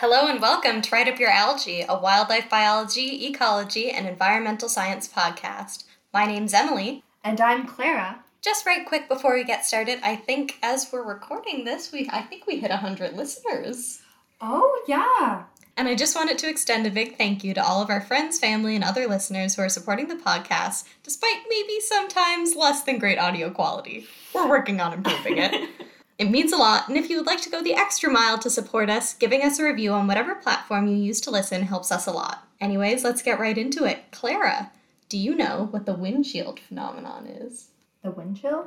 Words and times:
Hello 0.00 0.28
and 0.28 0.40
welcome 0.40 0.80
to 0.80 0.90
Write 0.90 1.08
Up 1.08 1.20
Your 1.20 1.28
Algae, 1.28 1.84
a 1.86 1.94
wildlife 1.94 2.48
biology, 2.48 3.26
ecology, 3.26 3.90
and 3.90 4.08
environmental 4.08 4.70
science 4.70 5.06
podcast. 5.06 5.84
My 6.14 6.24
name's 6.24 6.54
Emily. 6.54 7.04
And 7.22 7.38
I'm 7.38 7.66
Clara. 7.66 8.18
Just 8.40 8.64
right 8.64 8.86
quick 8.86 9.10
before 9.10 9.34
we 9.34 9.44
get 9.44 9.66
started, 9.66 9.98
I 10.02 10.16
think 10.16 10.56
as 10.62 10.88
we're 10.90 11.06
recording 11.06 11.66
this, 11.66 11.92
we 11.92 12.08
I 12.10 12.22
think 12.22 12.46
we 12.46 12.56
hit 12.56 12.70
100 12.70 13.14
listeners. 13.14 14.00
Oh, 14.40 14.82
yeah. 14.88 15.42
And 15.76 15.86
I 15.86 15.94
just 15.94 16.16
wanted 16.16 16.38
to 16.38 16.48
extend 16.48 16.86
a 16.86 16.90
big 16.90 17.18
thank 17.18 17.44
you 17.44 17.52
to 17.52 17.62
all 17.62 17.82
of 17.82 17.90
our 17.90 18.00
friends, 18.00 18.38
family, 18.38 18.76
and 18.76 18.84
other 18.84 19.06
listeners 19.06 19.54
who 19.54 19.60
are 19.60 19.68
supporting 19.68 20.08
the 20.08 20.14
podcast, 20.14 20.84
despite 21.02 21.42
maybe 21.50 21.78
sometimes 21.78 22.56
less 22.56 22.84
than 22.84 22.98
great 22.98 23.18
audio 23.18 23.50
quality. 23.50 24.06
We're 24.34 24.48
working 24.48 24.80
on 24.80 24.94
improving 24.94 25.36
it. 25.36 25.68
It 26.20 26.30
means 26.30 26.52
a 26.52 26.58
lot, 26.58 26.86
and 26.86 26.98
if 26.98 27.08
you 27.08 27.16
would 27.16 27.24
like 27.24 27.40
to 27.40 27.48
go 27.48 27.62
the 27.62 27.72
extra 27.72 28.10
mile 28.10 28.36
to 28.40 28.50
support 28.50 28.90
us, 28.90 29.14
giving 29.14 29.42
us 29.42 29.58
a 29.58 29.64
review 29.64 29.94
on 29.94 30.06
whatever 30.06 30.34
platform 30.34 30.86
you 30.86 30.94
use 30.94 31.18
to 31.22 31.30
listen 31.30 31.62
helps 31.62 31.90
us 31.90 32.06
a 32.06 32.12
lot. 32.12 32.46
Anyways, 32.60 33.02
let's 33.02 33.22
get 33.22 33.40
right 33.40 33.56
into 33.56 33.86
it. 33.86 34.04
Clara, 34.12 34.70
do 35.08 35.16
you 35.16 35.34
know 35.34 35.68
what 35.70 35.86
the 35.86 35.94
windshield 35.94 36.60
phenomenon 36.60 37.26
is? 37.26 37.68
The 38.02 38.10
windshield? 38.10 38.66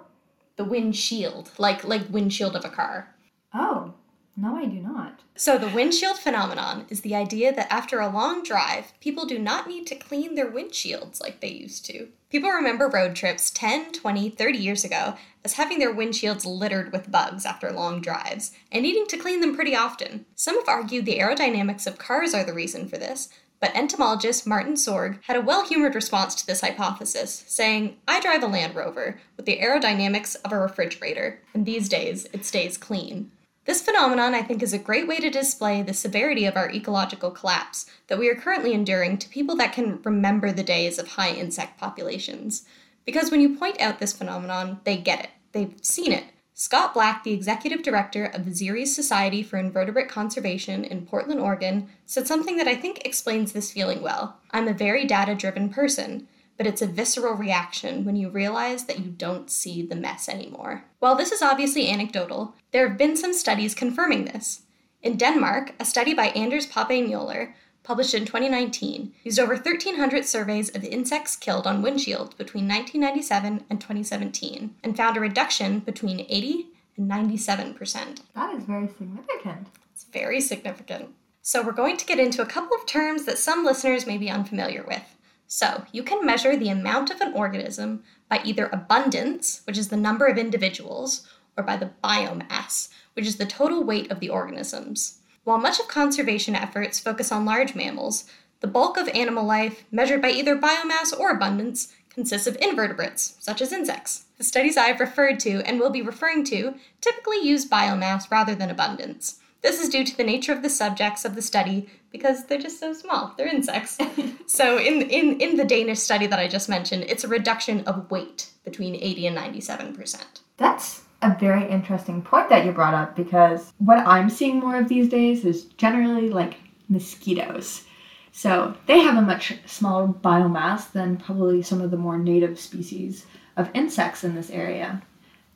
The 0.55 0.63
windshield, 0.63 1.51
like 1.59 1.83
like 1.83 2.09
windshield 2.09 2.55
of 2.55 2.65
a 2.65 2.69
car. 2.69 3.13
Oh, 3.53 3.93
no, 4.35 4.57
I 4.57 4.65
do 4.65 4.79
not. 4.79 5.19
So, 5.35 5.57
the 5.59 5.69
windshield 5.69 6.17
phenomenon 6.17 6.85
is 6.89 7.01
the 7.01 7.13
idea 7.13 7.53
that 7.53 7.71
after 7.71 7.99
a 7.99 8.09
long 8.09 8.43
drive, 8.43 8.93
people 8.99 9.25
do 9.25 9.37
not 9.37 9.67
need 9.67 9.85
to 9.87 9.95
clean 9.95 10.33
their 10.33 10.49
windshields 10.49 11.21
like 11.21 11.39
they 11.39 11.51
used 11.51 11.85
to. 11.85 12.07
People 12.31 12.49
remember 12.49 12.87
road 12.87 13.15
trips 13.15 13.51
10, 13.51 13.91
20, 13.91 14.31
30 14.31 14.57
years 14.57 14.83
ago 14.83 15.15
as 15.45 15.53
having 15.53 15.77
their 15.77 15.93
windshields 15.93 16.45
littered 16.45 16.91
with 16.91 17.11
bugs 17.11 17.45
after 17.45 17.71
long 17.71 18.01
drives 18.01 18.51
and 18.71 18.81
needing 18.81 19.05
to 19.07 19.17
clean 19.17 19.39
them 19.39 19.55
pretty 19.55 19.75
often. 19.75 20.25
Some 20.35 20.57
have 20.57 20.67
argued 20.67 21.05
the 21.05 21.19
aerodynamics 21.19 21.85
of 21.85 21.99
cars 21.99 22.33
are 22.33 22.43
the 22.43 22.53
reason 22.53 22.87
for 22.87 22.97
this, 22.97 23.29
but 23.59 23.75
entomologist 23.75 24.47
Martin 24.47 24.73
Sorg 24.73 25.19
had 25.23 25.35
a 25.37 25.41
well 25.41 25.65
humored 25.65 25.93
response 25.93 26.33
to 26.35 26.47
this 26.47 26.61
hypothesis, 26.61 27.43
saying, 27.47 27.97
I 28.07 28.19
drive 28.19 28.41
a 28.41 28.47
Land 28.47 28.75
Rover 28.75 29.19
with 29.37 29.45
the 29.45 29.59
aerodynamics 29.59 30.35
of 30.43 30.51
a 30.51 30.57
refrigerator, 30.57 31.39
and 31.53 31.65
these 31.65 31.87
days 31.87 32.27
it 32.33 32.45
stays 32.45 32.77
clean. 32.77 33.31
This 33.65 33.81
phenomenon, 33.81 34.35
I 34.35 34.41
think, 34.41 34.61
is 34.61 34.73
a 34.73 34.77
great 34.77 35.07
way 35.07 35.19
to 35.19 35.29
display 35.29 35.81
the 35.81 35.93
severity 35.93 36.45
of 36.45 36.57
our 36.57 36.69
ecological 36.69 37.31
collapse 37.31 37.85
that 38.07 38.19
we 38.19 38.27
are 38.29 38.35
currently 38.35 38.73
enduring 38.73 39.17
to 39.19 39.29
people 39.29 39.55
that 39.55 39.71
can 39.71 40.01
remember 40.03 40.51
the 40.51 40.63
days 40.63 40.99
of 40.99 41.07
high 41.09 41.31
insect 41.31 41.79
populations. 41.79 42.65
Because 43.05 43.31
when 43.31 43.39
you 43.39 43.57
point 43.57 43.79
out 43.79 43.99
this 43.99 44.11
phenomenon, 44.11 44.81
they 44.83 44.97
get 44.97 45.23
it. 45.23 45.29
They've 45.53 45.75
seen 45.81 46.11
it. 46.11 46.25
Scott 46.55 46.93
Black, 46.93 47.23
the 47.23 47.31
executive 47.31 47.81
director 47.83 48.25
of 48.25 48.45
the 48.45 48.51
Xerces 48.51 48.87
Society 48.87 49.41
for 49.41 49.57
Invertebrate 49.57 50.09
Conservation 50.09 50.83
in 50.83 51.05
Portland, 51.05 51.39
Oregon, 51.39 51.89
said 52.05 52.27
something 52.27 52.57
that 52.57 52.67
I 52.67 52.75
think 52.75 53.05
explains 53.05 53.53
this 53.53 53.71
feeling 53.71 54.01
well. 54.01 54.37
I'm 54.51 54.67
a 54.67 54.73
very 54.73 55.05
data 55.05 55.35
driven 55.35 55.69
person 55.69 56.27
but 56.57 56.67
it's 56.67 56.81
a 56.81 56.87
visceral 56.87 57.33
reaction 57.33 58.05
when 58.05 58.15
you 58.15 58.29
realize 58.29 58.85
that 58.85 58.99
you 58.99 59.09
don't 59.09 59.49
see 59.49 59.81
the 59.81 59.95
mess 59.95 60.29
anymore. 60.29 60.85
While 60.99 61.15
this 61.15 61.31
is 61.31 61.41
obviously 61.41 61.89
anecdotal, 61.89 62.55
there 62.71 62.87
have 62.87 62.97
been 62.97 63.15
some 63.15 63.33
studies 63.33 63.75
confirming 63.75 64.25
this. 64.25 64.61
In 65.01 65.17
Denmark, 65.17 65.73
a 65.79 65.85
study 65.85 66.13
by 66.13 66.27
Anders 66.27 66.65
Pape 66.65 67.07
Muller, 67.07 67.55
published 67.83 68.13
in 68.13 68.25
2019, 68.25 69.13
used 69.23 69.39
over 69.39 69.55
1,300 69.55 70.25
surveys 70.25 70.69
of 70.73 70.83
insects 70.83 71.35
killed 71.35 71.67
on 71.67 71.83
windshields 71.83 72.37
between 72.37 72.67
1997 72.67 73.65
and 73.69 73.81
2017 73.81 74.75
and 74.83 74.95
found 74.95 75.17
a 75.17 75.19
reduction 75.19 75.79
between 75.79 76.25
80 76.29 76.67
and 76.97 77.11
97%. 77.11 78.21
That 78.35 78.55
is 78.55 78.63
very 78.63 78.87
significant. 78.87 79.67
It's 79.93 80.05
very 80.05 80.39
significant. 80.39 81.09
So, 81.41 81.61
we're 81.61 81.73
going 81.73 81.97
to 81.97 82.05
get 82.05 82.19
into 82.19 82.41
a 82.41 82.45
couple 82.45 82.77
of 82.77 82.85
terms 82.85 83.25
that 83.25 83.37
some 83.37 83.65
listeners 83.65 84.07
may 84.07 84.17
be 84.17 84.29
unfamiliar 84.29 84.85
with. 84.87 85.12
So, 85.55 85.85
you 85.91 86.01
can 86.01 86.25
measure 86.25 86.57
the 86.57 86.69
amount 86.69 87.11
of 87.11 87.21
an 87.21 87.31
organism 87.33 88.01
by 88.27 88.41
either 88.43 88.71
abundance, 88.73 89.61
which 89.65 89.77
is 89.77 89.89
the 89.89 89.95
number 89.95 90.25
of 90.25 90.39
individuals, 90.39 91.27
or 91.55 91.63
by 91.63 91.77
the 91.77 91.91
biomass, 92.03 92.89
which 93.13 93.27
is 93.27 93.35
the 93.35 93.45
total 93.45 93.83
weight 93.83 94.09
of 94.09 94.19
the 94.19 94.29
organisms. 94.29 95.19
While 95.43 95.59
much 95.59 95.79
of 95.79 95.87
conservation 95.87 96.55
efforts 96.55 96.99
focus 96.99 97.31
on 97.31 97.45
large 97.45 97.75
mammals, 97.75 98.25
the 98.61 98.67
bulk 98.67 98.97
of 98.97 99.07
animal 99.09 99.45
life, 99.45 99.85
measured 99.91 100.23
by 100.23 100.31
either 100.31 100.57
biomass 100.57 101.15
or 101.15 101.29
abundance, 101.29 101.93
consists 102.09 102.47
of 102.47 102.57
invertebrates, 102.59 103.35
such 103.39 103.61
as 103.61 103.71
insects. 103.71 104.25
The 104.39 104.43
studies 104.43 104.75
I've 104.75 104.99
referred 104.99 105.39
to 105.41 105.61
and 105.67 105.79
will 105.79 105.91
be 105.91 106.01
referring 106.01 106.45
to 106.45 106.73
typically 106.99 107.47
use 107.47 107.69
biomass 107.69 108.31
rather 108.31 108.55
than 108.55 108.71
abundance. 108.71 109.39
This 109.61 109.79
is 109.79 109.89
due 109.89 110.03
to 110.03 110.17
the 110.17 110.23
nature 110.23 110.51
of 110.51 110.63
the 110.63 110.69
subjects 110.69 111.23
of 111.23 111.35
the 111.35 111.43
study 111.43 111.89
because 112.13 112.45
they're 112.45 112.59
just 112.59 112.79
so 112.79 112.93
small. 112.93 113.33
They're 113.35 113.53
insects. 113.53 113.97
so 114.45 114.77
in, 114.77 115.01
in, 115.01 115.41
in 115.41 115.57
the 115.57 115.65
Danish 115.65 115.99
study 115.99 116.27
that 116.27 116.39
I 116.39 116.47
just 116.47 116.69
mentioned, 116.69 117.03
it's 117.09 117.25
a 117.25 117.27
reduction 117.27 117.81
of 117.81 118.09
weight 118.09 118.51
between 118.63 118.95
80 118.95 119.27
and 119.27 119.37
97%. 119.37 120.23
That's 120.55 121.01
a 121.23 121.35
very 121.37 121.67
interesting 121.69 122.21
point 122.21 122.49
that 122.49 122.65
you 122.65 122.71
brought 122.71 122.93
up 122.93 123.15
because 123.15 123.73
what 123.79 123.97
I'm 123.99 124.29
seeing 124.29 124.59
more 124.59 124.77
of 124.77 124.87
these 124.87 125.09
days 125.09 125.43
is 125.43 125.65
generally 125.65 126.29
like 126.29 126.55
mosquitoes. 126.87 127.83
So 128.31 128.75
they 128.85 128.99
have 128.99 129.17
a 129.17 129.21
much 129.21 129.55
smaller 129.65 130.07
biomass 130.07 130.91
than 130.91 131.17
probably 131.17 131.63
some 131.63 131.81
of 131.81 131.91
the 131.91 131.97
more 131.97 132.17
native 132.17 132.59
species 132.59 133.25
of 133.57 133.69
insects 133.73 134.23
in 134.23 134.35
this 134.35 134.51
area. 134.51 135.01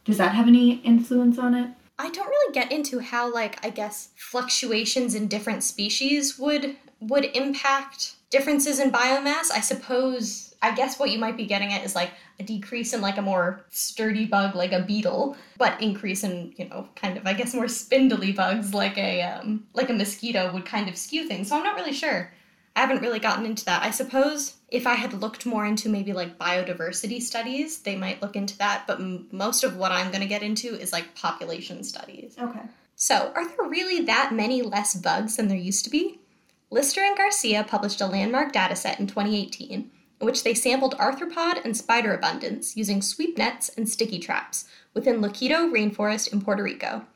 Does 0.06 0.18
that 0.18 0.34
have 0.34 0.48
any 0.48 0.76
influence 0.78 1.38
on 1.38 1.54
it? 1.54 1.70
I 2.00 2.10
don't 2.10 2.28
really 2.28 2.54
get 2.54 2.72
into 2.72 3.00
how 3.00 3.34
like 3.34 3.64
I 3.66 3.70
guess 3.70 4.10
fluctuations 4.16 5.16
in 5.16 5.28
different 5.28 5.64
species 5.64 6.38
would 6.38 6.76
would 7.00 7.26
impact 7.36 8.16
differences 8.30 8.80
in 8.80 8.92
biomass. 8.92 9.52
I 9.52 9.62
suppose 9.62 10.56
I 10.62 10.76
guess 10.76 11.00
what 11.00 11.12
you 11.12 11.20
might 11.20 11.38
be 11.38 11.46
getting 11.46 11.74
at 11.74 11.84
is 11.84 11.96
like 11.96 12.12
a 12.40 12.44
decrease 12.44 12.94
in 12.94 13.02
like 13.02 13.18
a 13.18 13.22
more 13.22 13.66
sturdy 13.70 14.26
bug 14.26 14.56
like 14.56 14.74
a 14.74 14.82
beetle, 14.82 15.38
but 15.58 15.82
increase 15.82 16.24
in, 16.24 16.54
you 16.58 16.68
know, 16.70 16.88
kind 16.96 17.18
of 17.18 17.26
I 17.26 17.34
guess 17.34 17.54
more 17.54 17.68
spindly 17.68 18.32
bugs 18.32 18.74
like 18.74 18.98
a 18.98 19.24
um 19.24 19.66
like 19.74 19.90
a 19.90 19.94
mosquito 19.94 20.52
would 20.54 20.66
kind 20.66 20.88
of 20.90 20.98
skew 20.98 21.28
things. 21.28 21.50
So 21.50 21.58
I'm 21.58 21.64
not 21.64 21.76
really 21.76 21.94
sure. 21.94 22.32
I 22.78 22.82
haven't 22.82 23.02
really 23.02 23.18
gotten 23.18 23.48
into 23.48 23.66
that. 23.66 23.82
I 23.82 23.90
suppose 23.90 24.58
if 24.70 24.86
I 24.86 24.94
had 24.94 25.14
looked 25.14 25.48
more 25.48 25.66
into 25.66 25.90
maybe 25.90 26.14
like 26.14 26.38
biodiversity 26.38 27.20
studies, 27.20 27.80
they 27.80 27.96
might 27.96 28.22
look 28.22 28.36
into 28.36 28.56
that. 28.60 28.86
But 28.86 29.00
m- 29.00 29.26
most 29.32 29.64
of 29.64 29.78
what 29.78 29.92
I'm 29.92 30.12
going 30.12 30.22
to 30.22 30.28
get 30.28 30.44
into 30.44 30.80
is 30.80 30.94
like 30.94 31.16
population 31.16 31.84
studies. 31.84 32.36
Okay. 32.40 32.62
So, 32.96 33.32
are 33.34 33.48
there 33.48 33.68
really 33.68 34.06
that 34.06 34.32
many 34.32 34.62
less 34.62 34.94
bugs 34.94 35.38
than 35.38 35.48
there 35.48 35.58
used 35.58 35.86
to 35.86 35.90
be? 35.90 36.20
Lister 36.70 37.02
and 37.02 37.18
Garcia 37.18 37.64
published 37.64 38.00
a 38.00 38.06
landmark 38.06 38.54
dataset 38.54 39.00
in 39.00 39.08
2018 39.08 39.72
in 39.72 40.26
which 40.26 40.44
they 40.44 40.54
sampled 40.54 40.96
arthropod 41.00 41.66
and 41.66 41.76
spider 41.76 42.14
abundance 42.14 42.78
using 42.78 43.02
sweep 43.02 43.40
nets 43.40 43.70
and 43.70 43.90
sticky 43.90 44.20
traps 44.20 44.66
within 44.94 45.20
Luquillo 45.20 45.68
rainforest 45.72 46.32
in 46.32 46.42
Puerto 46.42 46.62
Rico. 46.62 47.08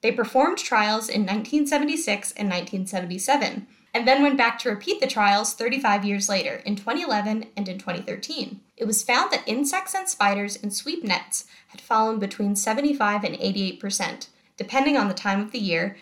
They 0.00 0.10
performed 0.10 0.58
trials 0.58 1.08
in 1.08 1.20
1976 1.22 2.32
and 2.32 2.48
1977 2.48 3.68
and 3.96 4.06
then 4.06 4.20
went 4.20 4.36
back 4.36 4.58
to 4.58 4.68
repeat 4.68 5.00
the 5.00 5.06
trials 5.06 5.54
35 5.54 6.04
years 6.04 6.28
later, 6.28 6.56
in 6.66 6.76
2011 6.76 7.46
and 7.56 7.66
in 7.66 7.78
2013. 7.78 8.60
It 8.76 8.84
was 8.84 9.02
found 9.02 9.30
that 9.30 9.42
insects 9.46 9.94
and 9.94 10.06
spiders 10.06 10.54
in 10.54 10.70
sweep 10.70 11.02
nets 11.02 11.46
had 11.68 11.80
fallen 11.80 12.18
between 12.18 12.56
75 12.56 13.24
and 13.24 13.34
88%, 13.36 14.28
depending 14.58 14.98
on 14.98 15.08
the 15.08 15.14
time 15.14 15.40
of 15.40 15.50
the 15.50 15.58
year, 15.58 15.96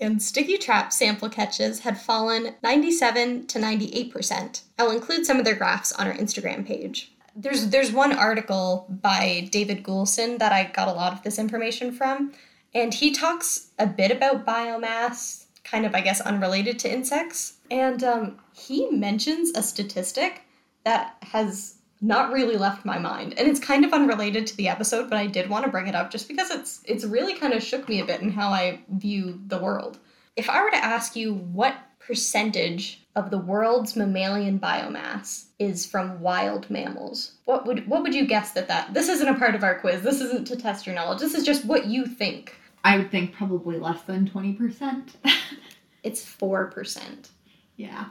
and 0.00 0.22
sticky 0.22 0.58
trap 0.58 0.92
sample 0.92 1.28
catches 1.28 1.80
had 1.80 2.00
fallen 2.00 2.54
97 2.62 3.48
to 3.48 3.58
98%. 3.58 4.62
I'll 4.78 4.92
include 4.92 5.26
some 5.26 5.40
of 5.40 5.44
their 5.44 5.56
graphs 5.56 5.90
on 5.90 6.06
our 6.06 6.14
Instagram 6.14 6.64
page. 6.64 7.10
There's 7.34 7.70
there's 7.70 7.90
one 7.90 8.12
article 8.12 8.86
by 9.02 9.48
David 9.50 9.82
Goulson 9.82 10.38
that 10.38 10.52
I 10.52 10.70
got 10.72 10.86
a 10.86 10.92
lot 10.92 11.12
of 11.12 11.24
this 11.24 11.38
information 11.38 11.90
from, 11.90 12.32
and 12.72 12.94
he 12.94 13.10
talks 13.10 13.70
a 13.76 13.88
bit 13.88 14.12
about 14.12 14.46
biomass 14.46 15.46
kind 15.70 15.86
of, 15.86 15.94
I 15.94 16.00
guess, 16.00 16.20
unrelated 16.20 16.78
to 16.80 16.92
insects. 16.92 17.54
And 17.70 18.02
um, 18.02 18.38
he 18.54 18.90
mentions 18.90 19.50
a 19.56 19.62
statistic 19.62 20.42
that 20.84 21.16
has 21.22 21.76
not 22.00 22.32
really 22.32 22.56
left 22.56 22.84
my 22.84 22.98
mind. 22.98 23.34
And 23.38 23.46
it's 23.46 23.60
kind 23.60 23.84
of 23.84 23.92
unrelated 23.92 24.46
to 24.48 24.56
the 24.56 24.68
episode 24.68 25.10
but 25.10 25.18
i 25.18 25.26
did 25.26 25.50
want 25.50 25.64
to 25.64 25.70
bring 25.70 25.86
it 25.86 25.94
up 25.94 26.10
just 26.10 26.28
because 26.28 26.50
it's 26.50 26.80
it's 26.84 27.04
really 27.04 27.34
kind 27.34 27.52
of 27.52 27.62
shook 27.62 27.88
me 27.88 28.00
a 28.00 28.04
bit 28.04 28.22
in 28.22 28.30
how 28.30 28.48
i 28.48 28.80
view 28.88 29.40
the 29.48 29.58
world. 29.58 29.98
If 30.36 30.48
i 30.48 30.62
were 30.62 30.70
to 30.70 30.84
ask 30.84 31.14
you 31.14 31.34
what 31.34 31.76
percentage 31.98 33.06
of 33.14 33.30
the 33.30 33.38
world's 33.38 33.96
mammalian 33.96 34.58
biomass 34.58 35.44
is 35.58 35.84
from 35.84 36.20
wild 36.20 36.70
mammals 36.70 37.32
what 37.44 37.66
would 37.66 37.86
what 37.86 38.02
would 38.02 38.14
you 38.14 38.26
guess 38.26 38.52
that 38.52 38.68
that 38.68 38.94
this 38.94 39.08
isn't 39.08 39.28
a 39.28 39.38
part 39.38 39.54
of 39.54 39.62
our 39.62 39.78
quiz. 39.78 40.02
This 40.02 40.20
isn't 40.22 40.46
to 40.46 40.56
test 40.56 40.86
your 40.86 40.94
knowledge. 40.94 41.20
This 41.20 41.34
is 41.34 41.44
just 41.44 41.66
what 41.66 41.86
you 41.86 42.06
think 42.06 42.56
I 42.84 42.96
would 42.96 43.10
think 43.10 43.32
probably 43.34 43.78
less 43.78 44.02
than 44.02 44.28
20%. 44.28 45.10
it's 46.02 46.24
4%. 46.24 47.28
Yeah. 47.76 48.06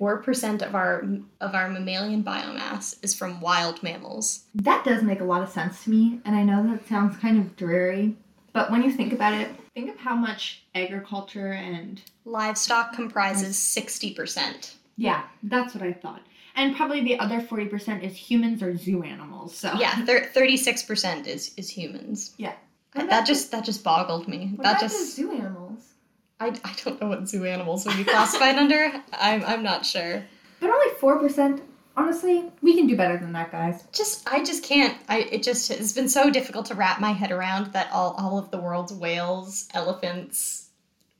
4% 0.00 0.62
of 0.62 0.74
our 0.74 1.06
of 1.40 1.54
our 1.54 1.68
mammalian 1.68 2.24
biomass 2.24 2.96
is 3.02 3.14
from 3.14 3.40
wild 3.40 3.82
mammals. 3.82 4.44
That 4.54 4.84
does 4.84 5.02
make 5.02 5.20
a 5.20 5.24
lot 5.24 5.42
of 5.42 5.48
sense 5.50 5.84
to 5.84 5.90
me, 5.90 6.20
and 6.24 6.34
I 6.34 6.42
know 6.42 6.66
that 6.68 6.86
sounds 6.88 7.16
kind 7.18 7.38
of 7.38 7.54
dreary, 7.54 8.16
but 8.52 8.72
when 8.72 8.82
you 8.82 8.90
think 8.90 9.12
about 9.12 9.34
it, 9.34 9.48
think 9.72 9.88
of 9.90 9.96
how 9.96 10.16
much 10.16 10.64
agriculture 10.74 11.52
and 11.52 12.02
Livestock 12.24 12.92
comprises 12.94 13.56
60%. 13.56 14.74
yeah, 14.96 15.22
that's 15.44 15.74
what 15.74 15.84
I 15.84 15.92
thought. 15.92 16.22
And 16.56 16.74
probably 16.76 17.02
the 17.02 17.18
other 17.20 17.40
40% 17.40 18.02
is 18.02 18.14
humans 18.16 18.62
or 18.64 18.76
zoo 18.76 19.02
animals. 19.04 19.56
So 19.56 19.72
Yeah, 19.78 20.04
thir- 20.04 20.28
36% 20.34 21.26
is 21.28 21.52
is 21.56 21.68
humans. 21.70 22.34
Yeah. 22.36 22.54
That, 22.94 23.10
that 23.10 23.26
just 23.26 23.50
that 23.50 23.64
just 23.64 23.82
boggled 23.82 24.28
me. 24.28 24.52
What 24.54 24.64
that 24.64 24.78
about 24.78 24.80
just 24.80 25.16
zoo 25.16 25.32
animals? 25.32 25.94
I, 26.40 26.48
I 26.64 26.74
don't 26.84 27.00
know 27.00 27.08
what 27.08 27.28
zoo 27.28 27.44
animals 27.44 27.86
would 27.86 27.96
be 27.96 28.04
classified 28.04 28.56
under. 28.56 28.92
I'm 29.12 29.44
I'm 29.44 29.62
not 29.62 29.84
sure. 29.84 30.24
But 30.60 30.70
only 30.70 30.94
4%. 30.94 31.60
Honestly, 31.96 32.50
we 32.62 32.74
can 32.74 32.86
do 32.86 32.96
better 32.96 33.16
than 33.18 33.32
that, 33.32 33.52
guys. 33.52 33.84
Just 33.92 34.28
I 34.28 34.42
just 34.42 34.64
can't. 34.64 34.96
I 35.08 35.20
it 35.30 35.42
just 35.42 35.68
has 35.68 35.92
been 35.92 36.08
so 36.08 36.30
difficult 36.30 36.66
to 36.66 36.74
wrap 36.74 37.00
my 37.00 37.12
head 37.12 37.30
around 37.30 37.72
that 37.72 37.90
all 37.92 38.14
all 38.18 38.38
of 38.38 38.50
the 38.50 38.58
world's 38.58 38.92
whales, 38.92 39.68
elephants, 39.74 40.64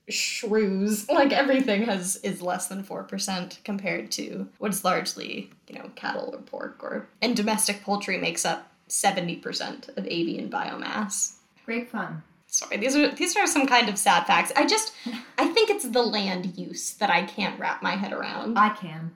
shrews, 0.09 1.09
like 1.09 1.32
everything 1.32 1.82
has 1.82 2.17
is 2.17 2.43
less 2.43 2.67
than 2.67 2.82
4% 2.82 3.62
compared 3.65 4.11
to 4.12 4.49
what's 4.59 4.85
largely, 4.85 5.50
you 5.69 5.76
know, 5.76 5.91
cattle 5.94 6.31
or 6.35 6.41
pork 6.41 6.82
or 6.82 7.09
and 7.23 7.37
domestic 7.37 7.82
poultry 7.82 8.19
makes 8.19 8.44
up 8.44 8.71
70% 8.88 9.97
of 9.97 10.06
avian 10.06 10.50
biomass. 10.50 11.35
Great 11.64 11.90
fun. 11.90 12.22
Sorry, 12.46 12.76
these 12.76 12.94
are 12.94 13.11
these 13.11 13.37
are 13.37 13.46
some 13.46 13.66
kind 13.66 13.88
of 13.88 13.99
sad 13.99 14.26
facts. 14.26 14.52
I 14.55 14.66
just 14.66 14.93
I 15.38 15.49
think 15.49 15.70
it's 15.70 15.88
the 15.88 16.02
land 16.02 16.56
use 16.56 16.94
that 16.94 17.11
I 17.11 17.22
can't 17.22 17.58
wrap 17.58 17.82
my 17.82 17.96
head 17.96 18.12
around. 18.12 18.58
I 18.58 18.70
can. 18.70 19.14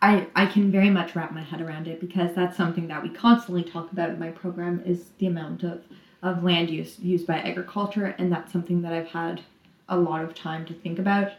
I, 0.00 0.28
I 0.36 0.46
can 0.46 0.70
very 0.70 0.90
much 0.90 1.16
wrap 1.16 1.32
my 1.32 1.42
head 1.42 1.60
around 1.60 1.88
it 1.88 2.00
because 2.00 2.34
that's 2.34 2.56
something 2.56 2.86
that 2.88 3.02
we 3.02 3.08
constantly 3.08 3.64
talk 3.64 3.90
about 3.90 4.10
in 4.10 4.18
my 4.18 4.30
program 4.30 4.80
is 4.86 5.06
the 5.18 5.26
amount 5.26 5.64
of, 5.64 5.82
of 6.22 6.44
land 6.44 6.70
use 6.70 6.98
used 7.00 7.26
by 7.26 7.38
agriculture 7.38 8.14
and 8.18 8.30
that's 8.30 8.52
something 8.52 8.82
that 8.82 8.92
I've 8.92 9.08
had 9.08 9.40
a 9.88 9.98
lot 9.98 10.22
of 10.22 10.34
time 10.34 10.64
to 10.66 10.74
think 10.74 10.98
about. 11.00 11.32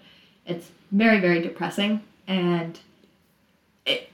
It's 0.45 0.71
very, 0.91 1.19
very 1.21 1.41
depressing 1.41 2.03
and 2.27 2.79
it 3.85 4.09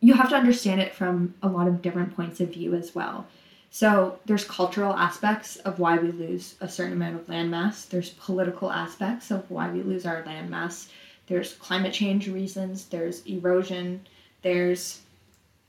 you 0.00 0.14
have 0.14 0.30
to 0.30 0.36
understand 0.36 0.80
it 0.80 0.94
from 0.94 1.34
a 1.42 1.48
lot 1.48 1.66
of 1.66 1.82
different 1.82 2.14
points 2.16 2.40
of 2.40 2.50
view 2.50 2.74
as 2.74 2.94
well. 2.94 3.26
So 3.70 4.18
there's 4.24 4.44
cultural 4.44 4.94
aspects 4.94 5.56
of 5.56 5.78
why 5.78 5.98
we 5.98 6.10
lose 6.10 6.54
a 6.60 6.68
certain 6.68 6.94
amount 6.94 7.16
of 7.16 7.28
land 7.28 7.50
mass. 7.50 7.84
There's 7.84 8.10
political 8.10 8.72
aspects 8.72 9.30
of 9.30 9.50
why 9.50 9.70
we 9.70 9.82
lose 9.82 10.06
our 10.06 10.24
land 10.24 10.50
mass. 10.50 10.88
There's 11.26 11.54
climate 11.54 11.92
change 11.92 12.28
reasons. 12.28 12.86
There's 12.86 13.24
erosion. 13.26 14.06
There's 14.42 15.00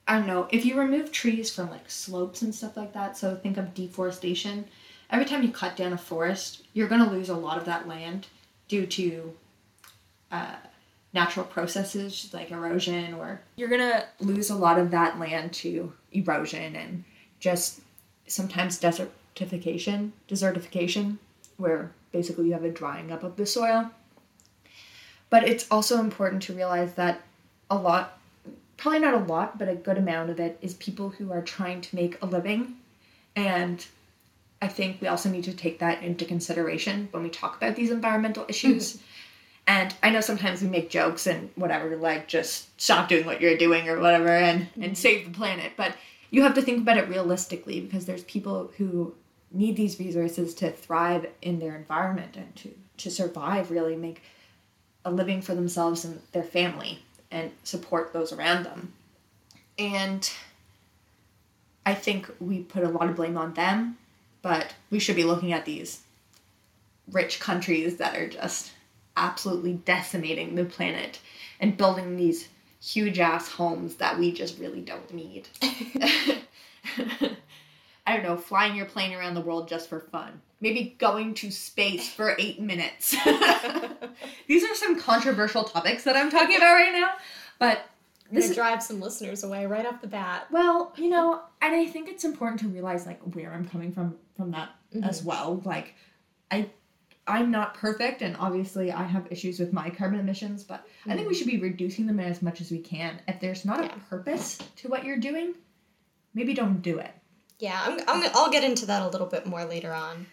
i 0.10 0.16
don't 0.18 0.28
know 0.28 0.48
if 0.52 0.66
you 0.66 0.78
remove 0.78 1.12
trees 1.12 1.54
from 1.54 1.70
like 1.70 1.90
slopes 1.90 2.42
and 2.42 2.54
stuff 2.54 2.76
like 2.76 2.92
that 2.94 3.16
so 3.16 3.36
think 3.36 3.58
of 3.58 3.74
deforestation 3.74 4.66
every 5.12 5.26
time 5.26 5.44
you 5.44 5.52
cut 5.52 5.78
down 5.78 5.94
a 5.94 5.98
forest 5.98 6.64
you're 6.74 6.88
to 6.90 7.10
lose 7.10 7.30
a 7.30 7.36
lot 7.36 7.58
of 7.58 7.66
that 7.66 7.88
land 7.88 8.28
due 8.68 8.86
to 8.86 9.32
uh, 10.32 10.56
natural 11.14 11.46
processes 11.46 12.30
like 12.34 12.52
erosion 12.52 13.14
or 13.14 13.40
you're 13.56 13.70
to 13.70 14.04
lose 14.20 14.50
a 14.50 14.56
lot 14.56 14.80
of 14.80 14.92
that 14.92 15.20
land 15.20 15.54
to 15.54 15.94
erosion 16.12 16.76
and 16.76 17.04
just 17.40 17.82
sometimes 18.30 18.80
desertification 18.80 20.12
desertification 20.28 21.18
where 21.58 21.92
basically 22.12 22.48
you 22.48 22.54
have 22.54 22.64
a 22.64 22.70
drying 22.70 23.12
up 23.12 23.24
of 23.24 23.36
the 23.36 23.46
soil 23.46 23.92
but 25.30 25.48
it's 25.48 25.68
also 25.70 26.00
important 26.00 26.44
to 26.44 26.54
realize 26.54 26.94
that 26.96 27.22
a 27.70 27.76
lot, 27.76 28.18
probably 28.78 29.00
not 29.00 29.14
a 29.14 29.26
lot, 29.26 29.58
but 29.58 29.70
a 29.70 29.76
good 29.76 29.98
amount 29.98 30.30
of 30.30 30.40
it 30.40 30.58
is 30.62 30.74
people 30.76 31.10
who 31.10 31.32
are 31.32 31.42
trying 31.42 31.82
to 31.82 31.96
make 31.96 32.22
a 32.22 32.26
living. 32.26 32.76
And 33.36 33.86
I 34.62 34.68
think 34.68 35.02
we 35.02 35.08
also 35.08 35.30
need 35.30 35.44
to 35.46 35.54
take 35.54 35.80
that 35.80 36.02
into 36.02 36.26
consideration 36.26 37.10
when 37.12 37.24
we 37.24 37.30
talk 37.30 37.58
about 37.58 37.76
these 37.76 37.92
environmental 37.92 38.46
issues. 38.50 38.94
Mm-hmm. 38.94 39.04
And 39.68 39.94
I 40.02 40.10
know 40.10 40.22
sometimes 40.22 40.64
we 40.64 40.68
make 40.68 40.90
jokes 40.90 41.28
and 41.28 41.52
whatever, 41.54 41.96
like 41.96 42.28
just 42.28 42.82
stop 42.82 43.08
doing 43.08 43.28
what 43.28 43.40
you're 43.40 43.58
doing 43.58 43.88
or 43.88 44.00
whatever 44.00 44.30
and, 44.30 44.62
mm-hmm. 44.62 44.82
and 44.82 44.98
save 44.98 45.26
the 45.26 45.38
planet. 45.38 45.74
But 45.78 45.94
you 46.30 46.44
have 46.44 46.54
to 46.56 46.62
think 46.62 46.82
about 46.82 46.98
it 46.98 47.10
realistically 47.10 47.82
because 47.82 48.06
there's 48.06 48.24
people 48.26 48.72
who 48.78 49.14
need 49.52 49.76
these 49.76 50.00
resources 50.00 50.54
to 50.56 50.72
thrive 50.72 51.28
in 51.42 51.60
their 51.60 51.76
environment 51.76 52.36
and 52.36 52.56
to, 52.56 52.74
to 52.98 53.10
survive, 53.10 53.72
really 53.72 53.96
make 53.96 54.22
a 55.06 55.12
living 55.12 55.42
for 55.42 55.56
themselves 55.56 56.06
and 56.06 56.22
their 56.32 56.44
family 56.44 57.00
and 57.32 57.52
support 57.64 58.14
those 58.14 58.32
around 58.32 58.64
them. 58.64 58.94
And 59.78 60.30
I 61.86 61.94
think 61.94 62.30
we 62.40 62.60
put 62.60 62.84
a 62.84 62.90
lot 62.90 63.10
of 63.10 63.16
blame 63.16 63.38
on 63.38 63.54
them, 63.54 63.98
but 64.42 64.74
we 64.92 65.00
should 65.00 65.16
be 65.16 65.24
looking 65.24 65.54
at 65.54 65.66
these 65.66 66.02
rich 67.12 67.40
countries 67.40 67.98
that 67.98 68.16
are 68.16 68.28
just 68.28 68.72
absolutely 69.18 69.74
decimating 69.74 70.56
the 70.56 70.66
planet 70.66 71.20
and 71.60 71.78
building 71.78 72.16
these 72.16 72.48
huge 72.82 73.20
ass 73.20 73.50
homes 73.50 73.96
that 73.96 74.18
we 74.18 74.32
just 74.32 74.60
really 74.60 74.82
don't 74.82 75.14
need. 75.14 75.48
I 78.08 78.16
don't 78.16 78.24
know, 78.24 78.38
flying 78.38 78.76
your 78.76 78.88
plane 78.88 79.14
around 79.14 79.36
the 79.36 79.42
world 79.42 79.68
just 79.68 79.88
for 79.90 80.00
fun. 80.00 80.42
Maybe 80.62 80.96
going 80.98 81.36
to 81.36 81.52
space 81.52 82.10
for 82.10 82.36
eight 82.40 82.60
minutes. 82.60 83.16
These 84.48 84.64
are 84.64 84.76
some 84.76 85.00
controversial 85.00 85.64
topics 85.64 86.04
that 86.06 86.16
I'm 86.16 86.32
talking 86.32 86.58
about 86.58 86.74
right 86.74 86.92
now, 86.92 87.12
but 87.60 87.86
this 88.32 88.54
drives 88.56 88.88
some 88.88 89.00
listeners 89.00 89.44
away 89.44 89.66
right 89.66 89.86
off 89.86 90.02
the 90.02 90.08
bat. 90.08 90.48
Well, 90.52 90.94
you 90.98 91.10
know, 91.10 91.42
and 91.62 91.76
I 91.76 91.86
think 91.86 92.10
it's 92.10 92.24
important 92.24 92.60
to 92.62 92.68
realize 92.68 93.06
like 93.06 93.22
where 93.36 93.54
I'm 93.54 93.68
coming 93.68 93.92
from 93.92 94.16
from 94.36 94.52
that 94.52 94.70
mm-hmm. 94.94 95.04
as 95.04 95.24
well. 95.24 95.62
Like, 95.66 95.96
I 96.52 96.70
I'm 97.30 97.52
not 97.52 97.76
perfect, 97.76 98.22
and 98.22 98.36
obviously 98.38 98.92
I 98.92 99.04
have 99.04 99.28
issues 99.30 99.60
with 99.60 99.72
my 99.72 99.90
carbon 99.90 100.20
emissions, 100.20 100.64
but 100.64 100.80
mm-hmm. 100.80 101.12
I 101.12 101.16
think 101.16 101.28
we 101.28 101.34
mm-hmm. 101.34 101.40
should 101.40 101.52
be 101.52 101.60
reducing 101.60 102.08
them 102.08 102.20
as 102.20 102.42
much 102.42 102.60
as 102.60 102.72
we 102.72 102.80
can. 102.80 103.22
If 103.28 103.40
there's 103.40 103.66
not 103.66 103.84
yeah. 103.84 103.96
a 103.96 104.10
purpose 104.10 104.58
to 104.78 104.88
what 104.88 105.06
you're 105.06 105.18
doing, 105.18 105.54
maybe 106.34 106.54
don't 106.54 106.82
do 106.82 106.98
it. 106.98 107.12
Yeah, 107.60 107.80
I'm, 107.86 108.00
I'm, 108.08 108.32
I'll 108.34 108.52
get 108.52 108.64
into 108.64 108.86
that 108.88 109.04
a 109.04 109.10
little 109.10 109.28
bit 109.28 109.46
more 109.46 109.66
later 109.66 109.94
on. 109.94 110.26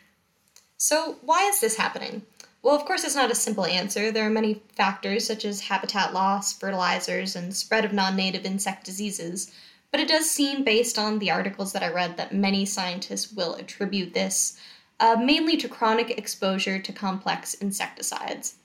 So, 0.79 1.17
why 1.23 1.43
is 1.49 1.61
this 1.61 1.77
happening? 1.77 2.23
Well, 2.63 2.75
of 2.75 2.85
course, 2.85 3.05
it's 3.05 3.15
not 3.15 3.31
a 3.31 3.35
simple 3.35 3.67
answer. 3.67 4.11
There 4.11 4.27
are 4.27 4.31
many 4.31 4.63
factors, 4.75 5.27
such 5.27 5.45
as 5.45 5.61
habitat 5.61 6.15
loss, 6.15 6.53
fertilizers, 6.53 7.37
and 7.37 7.55
spread 7.55 7.85
of 7.85 7.93
non 7.93 8.17
native 8.17 8.45
insect 8.45 8.85
diseases. 8.85 9.53
But 9.91 10.01
it 10.01 10.09
does 10.09 10.31
seem, 10.31 10.65
based 10.65 10.99
on 10.99 11.19
the 11.19 11.31
articles 11.31 11.73
that 11.73 11.83
I 11.83 11.93
read, 11.93 12.17
that 12.17 12.35
many 12.35 12.65
scientists 12.65 13.33
will 13.33 13.55
attribute 13.55 14.15
this 14.15 14.59
uh, 15.01 15.17
mainly 15.19 15.57
to 15.57 15.69
chronic 15.69 16.19
exposure 16.19 16.79
to 16.79 16.93
complex 16.93 17.55
insecticides. 17.55 18.57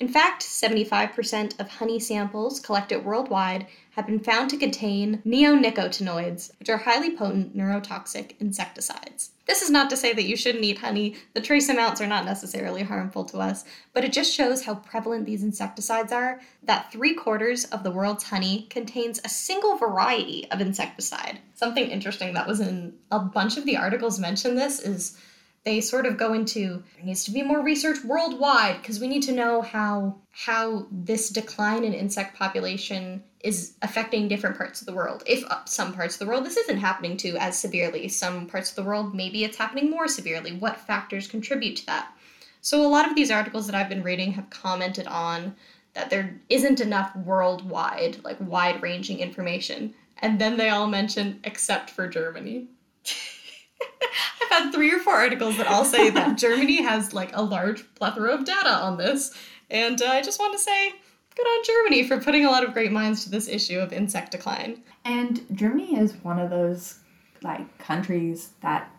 In 0.00 0.08
fact, 0.08 0.42
75% 0.42 1.58
of 1.58 1.68
honey 1.68 1.98
samples 1.98 2.60
collected 2.60 3.04
worldwide 3.04 3.66
have 3.92 4.06
been 4.06 4.20
found 4.20 4.48
to 4.50 4.56
contain 4.56 5.20
neonicotinoids, 5.26 6.52
which 6.60 6.68
are 6.68 6.76
highly 6.76 7.16
potent 7.16 7.56
neurotoxic 7.56 8.34
insecticides. 8.38 9.32
This 9.48 9.60
is 9.60 9.70
not 9.70 9.90
to 9.90 9.96
say 9.96 10.12
that 10.12 10.26
you 10.26 10.36
shouldn't 10.36 10.62
eat 10.62 10.78
honey. 10.78 11.16
The 11.34 11.40
trace 11.40 11.68
amounts 11.68 12.00
are 12.00 12.06
not 12.06 12.24
necessarily 12.24 12.84
harmful 12.84 13.24
to 13.24 13.38
us, 13.38 13.64
but 13.92 14.04
it 14.04 14.12
just 14.12 14.32
shows 14.32 14.64
how 14.64 14.76
prevalent 14.76 15.26
these 15.26 15.42
insecticides 15.42 16.12
are 16.12 16.40
that 16.62 16.92
three 16.92 17.14
quarters 17.14 17.64
of 17.64 17.82
the 17.82 17.90
world's 17.90 18.22
honey 18.22 18.68
contains 18.70 19.20
a 19.24 19.28
single 19.28 19.76
variety 19.76 20.46
of 20.52 20.60
insecticide. 20.60 21.40
Something 21.54 21.90
interesting 21.90 22.34
that 22.34 22.46
was 22.46 22.60
in 22.60 22.94
a 23.10 23.18
bunch 23.18 23.56
of 23.56 23.64
the 23.64 23.76
articles 23.76 24.20
mentioned 24.20 24.56
this 24.56 24.78
is 24.78 25.18
they 25.64 25.80
sort 25.80 26.06
of 26.06 26.16
go 26.16 26.32
into 26.32 26.82
there 26.96 27.04
needs 27.04 27.24
to 27.24 27.30
be 27.30 27.42
more 27.42 27.62
research 27.62 28.02
worldwide 28.04 28.80
because 28.80 29.00
we 29.00 29.08
need 29.08 29.22
to 29.22 29.32
know 29.32 29.62
how 29.62 30.16
how 30.30 30.86
this 30.90 31.30
decline 31.30 31.84
in 31.84 31.92
insect 31.92 32.36
population 32.36 33.22
is 33.44 33.74
affecting 33.82 34.26
different 34.26 34.56
parts 34.56 34.80
of 34.80 34.86
the 34.86 34.94
world. 34.94 35.22
If 35.26 35.44
uh, 35.44 35.64
some 35.64 35.92
parts 35.92 36.14
of 36.14 36.20
the 36.20 36.26
world 36.26 36.44
this 36.44 36.56
isn't 36.56 36.78
happening 36.78 37.16
to 37.18 37.36
as 37.36 37.58
severely, 37.58 38.08
some 38.08 38.46
parts 38.46 38.70
of 38.70 38.76
the 38.76 38.84
world 38.84 39.14
maybe 39.14 39.44
it's 39.44 39.56
happening 39.56 39.90
more 39.90 40.08
severely. 40.08 40.52
What 40.52 40.80
factors 40.80 41.28
contribute 41.28 41.76
to 41.76 41.86
that? 41.86 42.12
So 42.60 42.84
a 42.84 42.88
lot 42.88 43.08
of 43.08 43.14
these 43.14 43.30
articles 43.30 43.66
that 43.66 43.76
I've 43.76 43.88
been 43.88 44.02
reading 44.02 44.32
have 44.32 44.50
commented 44.50 45.06
on 45.06 45.54
that 45.94 46.10
there 46.10 46.38
isn't 46.48 46.80
enough 46.80 47.14
worldwide, 47.16 48.22
like 48.24 48.36
wide-ranging 48.40 49.20
information. 49.20 49.94
And 50.18 50.40
then 50.40 50.56
they 50.56 50.68
all 50.68 50.86
mention 50.86 51.40
except 51.44 51.90
for 51.90 52.08
Germany. 52.08 52.68
I've 54.42 54.48
had 54.48 54.72
three 54.72 54.92
or 54.92 54.98
four 54.98 55.14
articles 55.14 55.56
that 55.56 55.66
all 55.66 55.84
say 55.84 56.10
that 56.10 56.38
Germany 56.38 56.82
has 56.82 57.14
like 57.14 57.36
a 57.36 57.42
large 57.42 57.84
plethora 57.94 58.32
of 58.32 58.44
data 58.44 58.70
on 58.70 58.96
this. 58.96 59.34
And 59.70 60.00
uh, 60.00 60.06
I 60.06 60.22
just 60.22 60.40
want 60.40 60.52
to 60.52 60.58
say, 60.58 60.94
good 61.36 61.46
on 61.46 61.64
Germany 61.64 62.08
for 62.08 62.20
putting 62.20 62.44
a 62.44 62.50
lot 62.50 62.64
of 62.64 62.72
great 62.72 62.92
minds 62.92 63.24
to 63.24 63.30
this 63.30 63.48
issue 63.48 63.78
of 63.78 63.92
insect 63.92 64.32
decline. 64.32 64.82
And 65.04 65.44
Germany 65.52 65.96
is 65.98 66.14
one 66.22 66.38
of 66.38 66.50
those 66.50 66.98
like 67.42 67.78
countries 67.78 68.50
that 68.60 68.90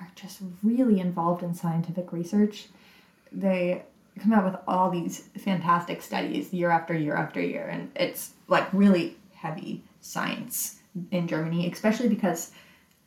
are 0.00 0.10
just 0.14 0.40
really 0.62 1.00
involved 1.00 1.42
in 1.42 1.54
scientific 1.54 2.12
research. 2.12 2.68
They 3.32 3.82
come 4.18 4.32
out 4.32 4.44
with 4.44 4.56
all 4.66 4.90
these 4.90 5.28
fantastic 5.38 6.00
studies 6.02 6.52
year 6.52 6.70
after 6.70 6.94
year 6.94 7.16
after 7.16 7.40
year, 7.40 7.66
and 7.66 7.90
it's 7.96 8.30
like 8.48 8.66
really 8.72 9.16
heavy 9.34 9.82
science 10.00 10.80
in 11.10 11.28
Germany, 11.28 11.70
especially 11.70 12.08
because 12.08 12.52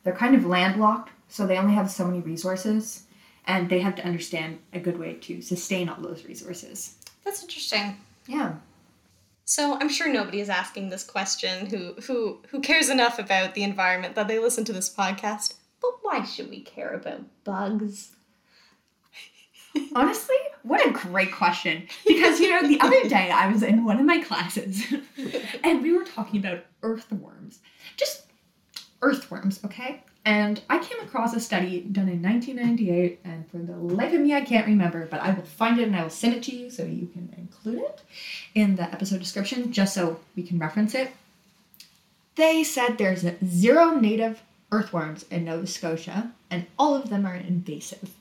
they're 0.02 0.14
kind 0.14 0.34
of 0.34 0.46
landlocked, 0.46 1.10
so 1.28 1.46
they 1.46 1.58
only 1.58 1.74
have 1.74 1.90
so 1.90 2.06
many 2.06 2.20
resources. 2.20 3.04
and 3.46 3.68
they 3.70 3.80
have 3.80 3.96
to 3.96 4.04
understand 4.04 4.58
a 4.72 4.78
good 4.78 4.98
way 4.98 5.14
to 5.14 5.40
sustain 5.42 5.88
all 5.88 6.00
those 6.00 6.24
resources. 6.26 6.96
That's 7.24 7.42
interesting. 7.42 7.96
Yeah. 8.26 8.56
So 9.44 9.76
I'm 9.80 9.88
sure 9.88 10.12
nobody 10.12 10.40
is 10.40 10.48
asking 10.50 10.90
this 10.90 11.02
question 11.04 11.66
who 11.66 11.94
who 12.06 12.38
who 12.50 12.60
cares 12.60 12.88
enough 12.90 13.18
about 13.18 13.54
the 13.54 13.64
environment 13.64 14.14
that 14.14 14.28
they 14.28 14.38
listen 14.38 14.64
to 14.66 14.72
this 14.72 14.94
podcast. 14.94 15.54
But 15.80 15.92
why 16.02 16.22
should 16.24 16.50
we 16.50 16.60
care 16.60 16.92
about 16.92 17.22
bugs? 17.44 18.12
Honestly, 19.94 20.36
what 20.62 20.84
a 20.86 20.90
great 20.90 21.32
question. 21.32 21.86
Because, 22.06 22.40
you 22.40 22.50
know, 22.50 22.66
the 22.66 22.80
other 22.80 23.08
day 23.08 23.30
I 23.30 23.46
was 23.50 23.62
in 23.62 23.84
one 23.84 23.98
of 24.00 24.06
my 24.06 24.20
classes 24.20 24.82
and 25.64 25.82
we 25.82 25.92
were 25.96 26.04
talking 26.04 26.40
about 26.40 26.64
earthworms. 26.82 27.60
Just 27.96 28.26
earthworms, 29.02 29.60
okay? 29.64 30.02
And 30.24 30.60
I 30.68 30.78
came 30.78 31.00
across 31.00 31.34
a 31.34 31.40
study 31.40 31.80
done 31.80 32.08
in 32.08 32.22
1998, 32.22 33.20
and 33.24 33.50
for 33.50 33.58
the 33.58 33.76
life 33.76 34.12
of 34.12 34.20
me, 34.20 34.34
I 34.34 34.42
can't 34.42 34.66
remember, 34.66 35.06
but 35.06 35.20
I 35.20 35.30
will 35.32 35.42
find 35.42 35.78
it 35.78 35.84
and 35.84 35.96
I 35.96 36.02
will 36.02 36.10
send 36.10 36.34
it 36.34 36.42
to 36.44 36.56
you 36.56 36.70
so 36.70 36.84
you 36.84 37.06
can 37.06 37.34
include 37.38 37.80
it 37.80 38.02
in 38.54 38.76
the 38.76 38.82
episode 38.82 39.20
description 39.20 39.72
just 39.72 39.94
so 39.94 40.20
we 40.36 40.42
can 40.42 40.58
reference 40.58 40.94
it. 40.94 41.10
They 42.36 42.64
said 42.64 42.98
there's 42.98 43.24
zero 43.44 43.92
native 43.96 44.42
earthworms 44.70 45.24
in 45.30 45.44
Nova 45.44 45.66
Scotia, 45.66 46.32
and 46.50 46.66
all 46.78 46.94
of 46.94 47.08
them 47.08 47.26
are 47.26 47.34
invasive. 47.34 48.14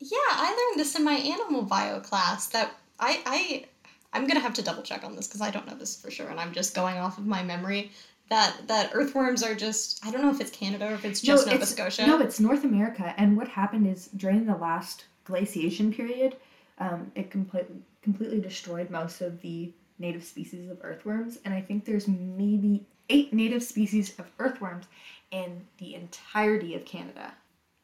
Yeah, 0.00 0.18
I 0.30 0.50
learned 0.50 0.80
this 0.80 0.96
in 0.96 1.04
my 1.04 1.14
animal 1.14 1.62
bio 1.62 2.00
class 2.00 2.48
that 2.48 2.74
I 2.98 3.22
I 3.26 3.64
I'm 4.12 4.26
gonna 4.26 4.40
have 4.40 4.54
to 4.54 4.62
double 4.62 4.82
check 4.82 5.04
on 5.04 5.16
this 5.16 5.26
because 5.26 5.40
I 5.40 5.50
don't 5.50 5.66
know 5.66 5.76
this 5.76 6.00
for 6.00 6.10
sure, 6.10 6.28
and 6.28 6.40
I'm 6.40 6.52
just 6.52 6.74
going 6.74 6.96
off 6.96 7.18
of 7.18 7.26
my 7.26 7.42
memory 7.42 7.90
that 8.28 8.56
that 8.66 8.90
earthworms 8.94 9.42
are 9.42 9.54
just 9.54 10.04
I 10.04 10.10
don't 10.10 10.22
know 10.22 10.30
if 10.30 10.40
it's 10.40 10.50
Canada 10.50 10.88
or 10.90 10.94
if 10.94 11.04
it's 11.04 11.20
just 11.20 11.46
Nova 11.46 11.62
it's, 11.62 11.70
Scotia. 11.70 12.06
No, 12.06 12.20
it's 12.20 12.40
North 12.40 12.64
America. 12.64 13.14
And 13.16 13.36
what 13.36 13.48
happened 13.48 13.86
is 13.86 14.08
during 14.16 14.46
the 14.46 14.56
last 14.56 15.04
glaciation 15.24 15.92
period, 15.92 16.36
um, 16.78 17.10
it 17.14 17.30
completely 17.30 17.76
completely 18.02 18.40
destroyed 18.40 18.90
most 18.90 19.20
of 19.20 19.40
the 19.42 19.72
native 19.98 20.24
species 20.24 20.70
of 20.70 20.78
earthworms, 20.82 21.38
and 21.44 21.54
I 21.54 21.60
think 21.60 21.84
there's 21.84 22.06
maybe 22.06 22.86
eight 23.08 23.32
native 23.32 23.62
species 23.62 24.18
of 24.18 24.26
earthworms 24.38 24.86
in 25.30 25.66
the 25.78 25.94
entirety 25.94 26.74
of 26.74 26.84
Canada. 26.84 27.32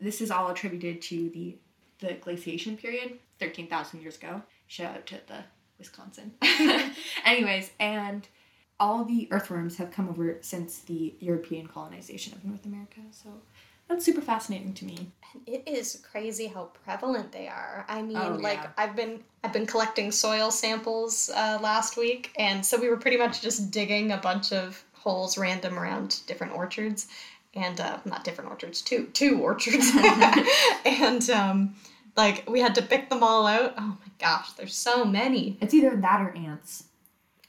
This 0.00 0.20
is 0.20 0.30
all 0.30 0.50
attributed 0.50 1.00
to 1.02 1.30
the 1.30 1.56
the 2.00 2.14
glaciation 2.14 2.76
period, 2.76 3.18
13,000 3.38 4.02
years 4.02 4.16
ago. 4.16 4.42
Shout 4.66 4.96
out 4.96 5.06
to 5.06 5.20
the 5.28 5.44
Wisconsin. 5.78 6.32
Anyways, 7.24 7.70
and 7.78 8.26
all 8.82 9.04
the 9.04 9.28
earthworms 9.30 9.76
have 9.76 9.92
come 9.92 10.08
over 10.08 10.36
since 10.40 10.80
the 10.80 11.14
European 11.20 11.68
colonization 11.68 12.32
of 12.32 12.44
North 12.44 12.66
America. 12.66 12.98
So 13.12 13.28
that's 13.88 14.04
super 14.04 14.20
fascinating 14.20 14.74
to 14.74 14.84
me. 14.84 14.96
And 15.34 15.42
it 15.46 15.62
is 15.66 16.02
crazy 16.10 16.48
how 16.48 16.64
prevalent 16.84 17.30
they 17.30 17.46
are. 17.46 17.86
I 17.88 18.02
mean, 18.02 18.16
Oh, 18.16 18.36
like 18.40 18.58
yeah. 18.58 18.70
I've 18.76 18.96
been 18.96 19.20
I've 19.44 19.52
been 19.52 19.66
collecting 19.66 20.10
soil 20.10 20.50
samples 20.50 21.30
uh, 21.32 21.58
last 21.62 21.96
week, 21.96 22.32
and 22.36 22.66
so 22.66 22.76
we 22.76 22.88
were 22.88 22.96
pretty 22.96 23.16
much 23.16 23.40
just 23.40 23.70
digging 23.70 24.10
a 24.10 24.16
bunch 24.18 24.52
of 24.52 24.82
holes 24.94 25.38
random 25.38 25.78
around 25.78 26.20
different 26.26 26.52
orchards, 26.52 27.06
and 27.54 27.80
uh, 27.80 27.98
not 28.04 28.24
different 28.24 28.50
orchards, 28.50 28.82
two 28.82 29.06
two 29.12 29.40
orchards, 29.40 29.90
and 30.84 31.30
um, 31.30 31.74
like 32.16 32.48
we 32.50 32.58
had 32.60 32.74
to 32.74 32.82
pick 32.82 33.10
them 33.10 33.22
all 33.22 33.46
out. 33.46 33.74
Oh 33.78 33.96
my 34.00 34.12
gosh, 34.18 34.52
there's 34.54 34.74
so 34.74 35.04
many. 35.04 35.56
It's 35.60 35.72
either 35.72 35.94
that 35.96 36.20
or 36.20 36.34
ants. 36.36 36.84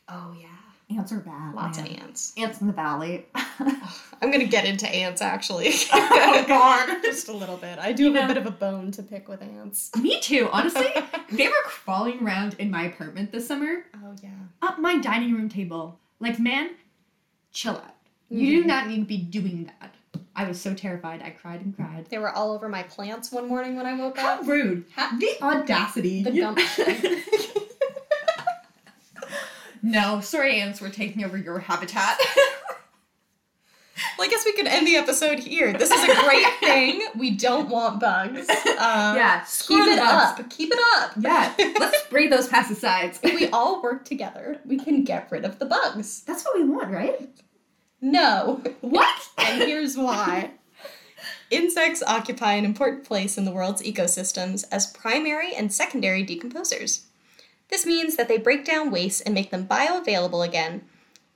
Oh 0.07 0.35
yeah, 0.39 0.47
Ants 0.89 1.11
are 1.11 1.19
bad. 1.19 1.55
lots 1.55 1.77
man. 1.79 1.87
of 1.87 1.99
ants. 2.01 2.33
Ants 2.37 2.61
in 2.61 2.67
the 2.67 2.73
valley. 2.73 3.25
I'm 3.35 4.31
gonna 4.31 4.45
get 4.45 4.65
into 4.65 4.87
ants 4.87 5.21
actually. 5.21 5.71
Oh, 5.93 6.45
God. 6.47 7.01
just 7.03 7.27
a 7.29 7.33
little 7.33 7.57
bit. 7.57 7.77
I 7.79 7.91
do 7.91 8.05
have 8.05 8.15
You 8.15 8.21
a 8.23 8.27
bit 8.27 8.37
of 8.37 8.45
a 8.45 8.51
bone 8.51 8.91
to 8.91 9.03
pick 9.03 9.27
with 9.27 9.41
ants. 9.41 9.91
me 9.95 10.19
too, 10.19 10.49
honestly. 10.51 10.87
they 11.31 11.47
were 11.47 11.53
crawling 11.65 12.23
around 12.25 12.55
in 12.59 12.69
my 12.71 12.83
apartment 12.85 13.31
this 13.31 13.47
summer, 13.47 13.85
Oh 13.95 14.13
yeah. 14.21 14.29
up 14.61 14.79
my 14.79 14.97
dining 14.99 15.33
room 15.33 15.49
table. 15.49 15.99
Like, 16.19 16.39
man, 16.39 16.71
chill 17.51 17.73
out. 17.75 17.95
You 18.29 18.61
do 18.61 18.63
Mhm. 18.63 18.67
not 18.67 18.87
need 18.87 18.97
to 18.99 19.05
be 19.05 19.17
doing 19.17 19.65
that. 19.65 19.93
I 20.35 20.47
was 20.47 20.59
so 20.59 20.73
terrified. 20.73 21.21
I 21.21 21.29
cried 21.29 21.61
and 21.61 21.75
cried. 21.75 22.07
They 22.09 22.17
were 22.17 22.31
all 22.31 22.51
over 22.53 22.67
my 22.67 22.81
plants 22.83 23.31
one 23.31 23.47
morning 23.47 23.75
when 23.75 23.85
I 23.85 23.93
woke 23.93 24.17
How 24.17 24.39
up. 24.39 24.47
rude. 24.47 24.85
Ha- 24.95 25.15
The 25.19 25.41
audacity. 25.43 26.23
The 26.23 26.31
gumption. 26.31 27.23
No, 29.83 30.19
sorry, 30.21 30.59
ants 30.59 30.81
were 30.81 30.89
taking 30.89 31.23
over 31.23 31.37
your 31.37 31.59
habitat. 31.59 32.17
Well, 34.17 34.27
I 34.27 34.29
guess 34.31 34.43
we 34.43 34.53
could 34.53 34.65
end 34.67 34.87
the 34.87 34.95
episode 34.95 35.37
here. 35.39 35.71
This 35.73 35.91
is 35.91 36.03
a 36.03 36.23
great 36.23 36.45
thing. 36.59 37.07
We 37.15 37.31
don't 37.31 37.69
want 37.69 37.99
bugs. 37.99 38.49
Um, 38.49 39.15
yeah, 39.15 39.43
screw 39.43 39.83
Keep 39.85 39.93
it 39.93 39.99
bugs. 39.99 40.39
up. 40.39 40.49
Keep 40.49 40.71
it 40.73 40.79
up. 40.97 41.11
Yeah, 41.19 41.53
let's 41.79 41.99
spray 42.03 42.27
those 42.27 42.47
pesticides. 42.49 43.19
If 43.21 43.39
we 43.39 43.49
all 43.49 43.83
work 43.83 44.03
together, 44.05 44.59
we 44.65 44.77
can 44.79 45.03
get 45.03 45.31
rid 45.31 45.45
of 45.45 45.59
the 45.59 45.65
bugs. 45.65 46.23
That's 46.23 46.43
what 46.43 46.55
we 46.57 46.63
want, 46.65 46.89
right? 46.91 47.29
No. 48.01 48.61
What? 48.81 49.15
And 49.37 49.61
here's 49.63 49.95
why. 49.97 50.51
Insects 51.51 52.01
occupy 52.07 52.53
an 52.53 52.65
important 52.65 53.03
place 53.05 53.37
in 53.37 53.45
the 53.45 53.51
world's 53.51 53.83
ecosystems 53.83 54.65
as 54.71 54.87
primary 54.87 55.53
and 55.53 55.71
secondary 55.71 56.25
decomposers. 56.25 57.03
This 57.70 57.86
means 57.86 58.15
that 58.15 58.27
they 58.27 58.38
break 58.38 58.65
down 58.65 58.91
waste 58.91 59.24
and 59.25 59.34
make 59.34 59.51
them 59.51 59.67
bioavailable 59.67 60.46
again. 60.46 60.84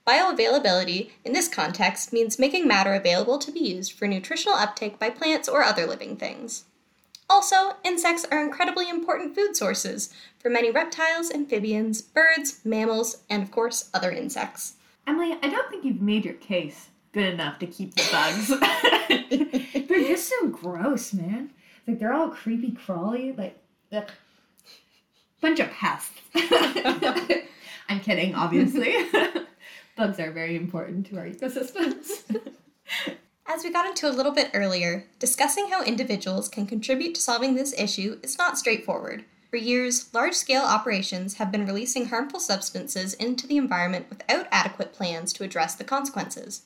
Bioavailability, 0.06 1.10
in 1.24 1.32
this 1.32 1.48
context, 1.48 2.12
means 2.12 2.38
making 2.38 2.66
matter 2.66 2.94
available 2.94 3.38
to 3.38 3.52
be 3.52 3.60
used 3.60 3.92
for 3.92 4.06
nutritional 4.06 4.56
uptake 4.56 4.98
by 4.98 5.10
plants 5.10 5.48
or 5.48 5.62
other 5.62 5.86
living 5.86 6.16
things. 6.16 6.64
Also, 7.30 7.76
insects 7.84 8.24
are 8.30 8.42
incredibly 8.42 8.88
important 8.88 9.34
food 9.34 9.54
sources 9.54 10.14
for 10.38 10.48
many 10.48 10.70
reptiles, 10.70 11.30
amphibians, 11.30 12.00
birds, 12.00 12.60
mammals, 12.64 13.18
and 13.28 13.42
of 13.42 13.50
course, 13.50 13.90
other 13.92 14.10
insects. 14.10 14.76
Emily, 15.06 15.36
I 15.42 15.48
don't 15.48 15.68
think 15.68 15.84
you've 15.84 16.00
made 16.00 16.24
your 16.24 16.34
case 16.34 16.88
good 17.12 17.34
enough 17.34 17.58
to 17.58 17.66
keep 17.66 17.94
the 17.94 18.08
bugs. 18.10 18.48
they're 19.88 20.08
just 20.08 20.28
so 20.28 20.48
gross, 20.48 21.12
man. 21.12 21.50
Like 21.86 21.98
they're 21.98 22.14
all 22.14 22.30
creepy 22.30 22.72
crawly, 22.72 23.32
like 23.32 23.58
ugh. 23.92 24.10
Bunch 25.40 25.60
of 25.60 25.70
pests. 25.70 26.20
I'm 27.88 28.00
kidding, 28.00 28.34
obviously. 28.34 28.94
bugs 29.96 30.20
are 30.20 30.30
very 30.30 30.56
important 30.56 31.06
to 31.06 31.18
our 31.18 31.26
ecosystems. 31.26 32.22
As 33.46 33.64
we 33.64 33.72
got 33.72 33.86
into 33.86 34.08
a 34.08 34.12
little 34.12 34.32
bit 34.32 34.50
earlier, 34.54 35.06
discussing 35.18 35.68
how 35.70 35.82
individuals 35.82 36.48
can 36.48 36.66
contribute 36.66 37.14
to 37.14 37.20
solving 37.20 37.54
this 37.54 37.74
issue 37.78 38.18
is 38.22 38.38
not 38.38 38.58
straightforward. 38.58 39.24
For 39.50 39.56
years, 39.56 40.12
large 40.12 40.34
scale 40.34 40.62
operations 40.62 41.34
have 41.34 41.50
been 41.50 41.64
releasing 41.64 42.06
harmful 42.06 42.40
substances 42.40 43.14
into 43.14 43.46
the 43.46 43.56
environment 43.56 44.06
without 44.10 44.46
adequate 44.52 44.92
plans 44.92 45.32
to 45.32 45.44
address 45.44 45.74
the 45.74 45.84
consequences. 45.84 46.62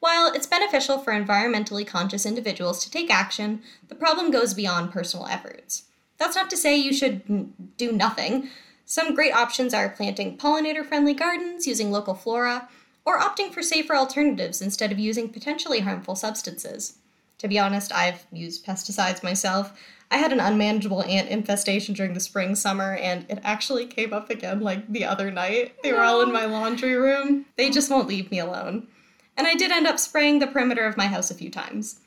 While 0.00 0.32
it's 0.32 0.46
beneficial 0.46 0.98
for 0.98 1.12
environmentally 1.12 1.86
conscious 1.86 2.26
individuals 2.26 2.82
to 2.84 2.90
take 2.90 3.10
action, 3.10 3.62
the 3.88 3.94
problem 3.94 4.30
goes 4.30 4.54
beyond 4.54 4.90
personal 4.90 5.26
efforts. 5.26 5.84
That's 6.18 6.36
not 6.36 6.50
to 6.50 6.56
say 6.56 6.76
you 6.76 6.92
should 6.92 7.76
do 7.76 7.92
nothing. 7.92 8.48
Some 8.84 9.14
great 9.14 9.34
options 9.34 9.72
are 9.74 9.88
planting 9.88 10.36
pollinator 10.36 10.84
friendly 10.84 11.14
gardens, 11.14 11.66
using 11.66 11.90
local 11.90 12.14
flora, 12.14 12.68
or 13.04 13.18
opting 13.18 13.52
for 13.52 13.62
safer 13.62 13.96
alternatives 13.96 14.62
instead 14.62 14.92
of 14.92 14.98
using 14.98 15.28
potentially 15.28 15.80
harmful 15.80 16.14
substances. 16.14 16.98
To 17.38 17.48
be 17.48 17.58
honest, 17.58 17.92
I've 17.92 18.26
used 18.32 18.64
pesticides 18.64 19.22
myself. 19.22 19.78
I 20.10 20.18
had 20.18 20.32
an 20.32 20.40
unmanageable 20.40 21.02
ant 21.02 21.28
infestation 21.28 21.94
during 21.94 22.14
the 22.14 22.20
spring 22.20 22.54
summer, 22.54 22.94
and 22.94 23.26
it 23.28 23.40
actually 23.42 23.86
came 23.86 24.12
up 24.12 24.30
again 24.30 24.60
like 24.60 24.90
the 24.90 25.04
other 25.04 25.30
night. 25.30 25.74
They 25.82 25.92
were 25.92 26.02
all 26.02 26.22
in 26.22 26.32
my 26.32 26.44
laundry 26.44 26.94
room. 26.94 27.46
They 27.56 27.70
just 27.70 27.90
won't 27.90 28.08
leave 28.08 28.30
me 28.30 28.38
alone. 28.38 28.86
And 29.36 29.46
I 29.46 29.54
did 29.54 29.72
end 29.72 29.86
up 29.86 29.98
spraying 29.98 30.38
the 30.38 30.46
perimeter 30.46 30.86
of 30.86 30.96
my 30.96 31.06
house 31.06 31.30
a 31.30 31.34
few 31.34 31.50
times. 31.50 32.00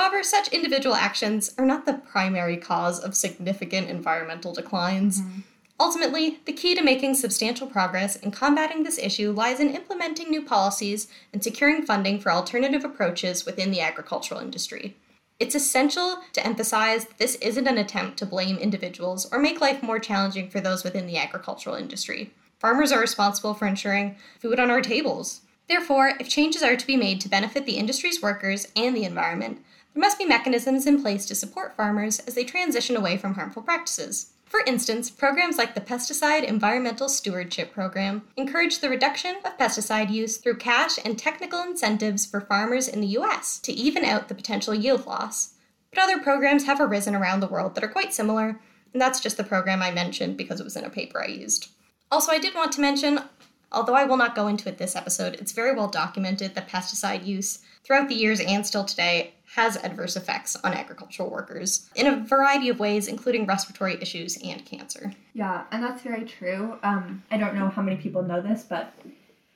However, 0.00 0.22
such 0.22 0.48
individual 0.48 0.94
actions 0.94 1.52
are 1.58 1.66
not 1.66 1.84
the 1.84 1.92
primary 1.92 2.56
cause 2.56 2.98
of 2.98 3.14
significant 3.14 3.90
environmental 3.90 4.54
declines. 4.54 5.20
Mm-hmm. 5.20 5.40
Ultimately, 5.78 6.38
the 6.46 6.54
key 6.54 6.74
to 6.74 6.82
making 6.82 7.16
substantial 7.16 7.66
progress 7.66 8.16
in 8.16 8.30
combating 8.30 8.82
this 8.82 8.96
issue 8.96 9.30
lies 9.30 9.60
in 9.60 9.74
implementing 9.74 10.30
new 10.30 10.42
policies 10.42 11.08
and 11.34 11.44
securing 11.44 11.84
funding 11.84 12.18
for 12.18 12.32
alternative 12.32 12.82
approaches 12.82 13.44
within 13.44 13.70
the 13.70 13.82
agricultural 13.82 14.40
industry. 14.40 14.96
It's 15.38 15.54
essential 15.54 16.20
to 16.32 16.46
emphasize 16.46 17.04
that 17.04 17.18
this 17.18 17.34
isn't 17.34 17.68
an 17.68 17.76
attempt 17.76 18.16
to 18.20 18.26
blame 18.26 18.56
individuals 18.56 19.30
or 19.30 19.38
make 19.38 19.60
life 19.60 19.82
more 19.82 19.98
challenging 19.98 20.48
for 20.48 20.62
those 20.62 20.82
within 20.82 21.06
the 21.06 21.18
agricultural 21.18 21.76
industry. 21.76 22.32
Farmers 22.58 22.90
are 22.90 23.00
responsible 23.00 23.52
for 23.52 23.66
ensuring 23.66 24.16
food 24.38 24.58
on 24.58 24.70
our 24.70 24.80
tables. 24.80 25.42
Therefore, 25.68 26.14
if 26.18 26.26
changes 26.26 26.62
are 26.62 26.74
to 26.74 26.86
be 26.86 26.96
made 26.96 27.20
to 27.20 27.28
benefit 27.28 27.66
the 27.66 27.76
industry's 27.76 28.22
workers 28.22 28.66
and 28.74 28.96
the 28.96 29.04
environment, 29.04 29.62
there 29.94 30.00
must 30.00 30.18
be 30.18 30.24
mechanisms 30.24 30.86
in 30.86 31.02
place 31.02 31.26
to 31.26 31.34
support 31.34 31.76
farmers 31.76 32.20
as 32.20 32.34
they 32.34 32.44
transition 32.44 32.96
away 32.96 33.16
from 33.16 33.34
harmful 33.34 33.62
practices. 33.62 34.32
For 34.50 34.60
instance, 34.66 35.10
programs 35.10 35.58
like 35.58 35.74
the 35.74 35.80
Pesticide 35.80 36.42
Environmental 36.42 37.08
Stewardship 37.08 37.72
Program 37.72 38.22
encourage 38.36 38.80
the 38.80 38.90
reduction 38.90 39.36
of 39.44 39.56
pesticide 39.58 40.10
use 40.10 40.38
through 40.38 40.56
cash 40.56 40.98
and 41.04 41.16
technical 41.16 41.62
incentives 41.62 42.26
for 42.26 42.40
farmers 42.40 42.88
in 42.88 43.00
the 43.00 43.16
US 43.18 43.60
to 43.60 43.72
even 43.72 44.04
out 44.04 44.26
the 44.26 44.34
potential 44.34 44.74
yield 44.74 45.06
loss. 45.06 45.54
but 45.90 46.02
other 46.02 46.18
programs 46.18 46.66
have 46.66 46.80
arisen 46.80 47.14
around 47.14 47.40
the 47.40 47.48
world 47.48 47.74
that 47.74 47.84
are 47.84 47.88
quite 47.88 48.12
similar, 48.12 48.60
and 48.92 49.00
that's 49.00 49.20
just 49.20 49.36
the 49.36 49.44
program 49.44 49.82
I 49.82 49.90
mentioned 49.90 50.36
because 50.36 50.60
it 50.60 50.64
was 50.64 50.76
in 50.76 50.84
a 50.84 50.90
paper 50.90 51.22
I 51.22 51.26
used. 51.26 51.68
Also, 52.10 52.32
I 52.32 52.38
did 52.38 52.54
want 52.54 52.72
to 52.72 52.80
mention, 52.80 53.20
although 53.70 53.94
I 53.94 54.04
will 54.04 54.16
not 54.16 54.34
go 54.34 54.46
into 54.48 54.68
it 54.68 54.78
this 54.78 54.96
episode, 54.96 55.34
it's 55.34 55.52
very 55.52 55.74
well 55.74 55.88
documented 55.88 56.54
that 56.54 56.68
pesticide 56.68 57.24
use 57.24 57.60
throughout 57.84 58.08
the 58.08 58.14
years 58.14 58.40
and 58.40 58.66
still 58.66 58.84
today 58.84 59.34
has 59.54 59.76
adverse 59.78 60.14
effects 60.14 60.54
on 60.62 60.72
agricultural 60.72 61.28
workers 61.28 61.90
in 61.96 62.06
a 62.06 62.16
variety 62.24 62.68
of 62.68 62.78
ways, 62.78 63.08
including 63.08 63.46
respiratory 63.46 64.00
issues 64.00 64.38
and 64.44 64.64
cancer. 64.64 65.12
Yeah, 65.34 65.64
and 65.72 65.82
that's 65.82 66.02
very 66.02 66.24
true. 66.24 66.78
Um, 66.84 67.24
I 67.32 67.36
don't 67.36 67.56
know 67.56 67.68
how 67.68 67.82
many 67.82 67.96
people 67.96 68.22
know 68.22 68.40
this, 68.40 68.62
but 68.62 68.94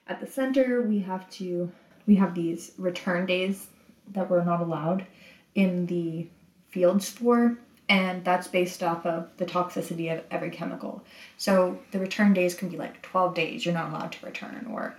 at 0.08 0.20
the 0.20 0.26
center 0.26 0.82
we 0.82 0.98
have 1.00 1.30
to 1.30 1.70
we 2.06 2.16
have 2.16 2.34
these 2.34 2.72
return 2.76 3.24
days 3.24 3.68
that 4.12 4.28
we're 4.28 4.44
not 4.44 4.60
allowed 4.60 5.06
in 5.54 5.86
the 5.86 6.26
fields 6.68 7.08
for 7.08 7.56
and 7.88 8.24
that's 8.24 8.48
based 8.48 8.82
off 8.82 9.06
of 9.06 9.28
the 9.36 9.46
toxicity 9.46 10.12
of 10.12 10.24
every 10.30 10.50
chemical. 10.50 11.04
So 11.36 11.78
the 11.92 12.00
return 12.00 12.34
days 12.34 12.54
can 12.54 12.68
be 12.68 12.76
like 12.76 13.00
12 13.02 13.34
days 13.34 13.64
you're 13.64 13.74
not 13.74 13.90
allowed 13.90 14.12
to 14.12 14.26
return 14.26 14.66
or 14.70 14.96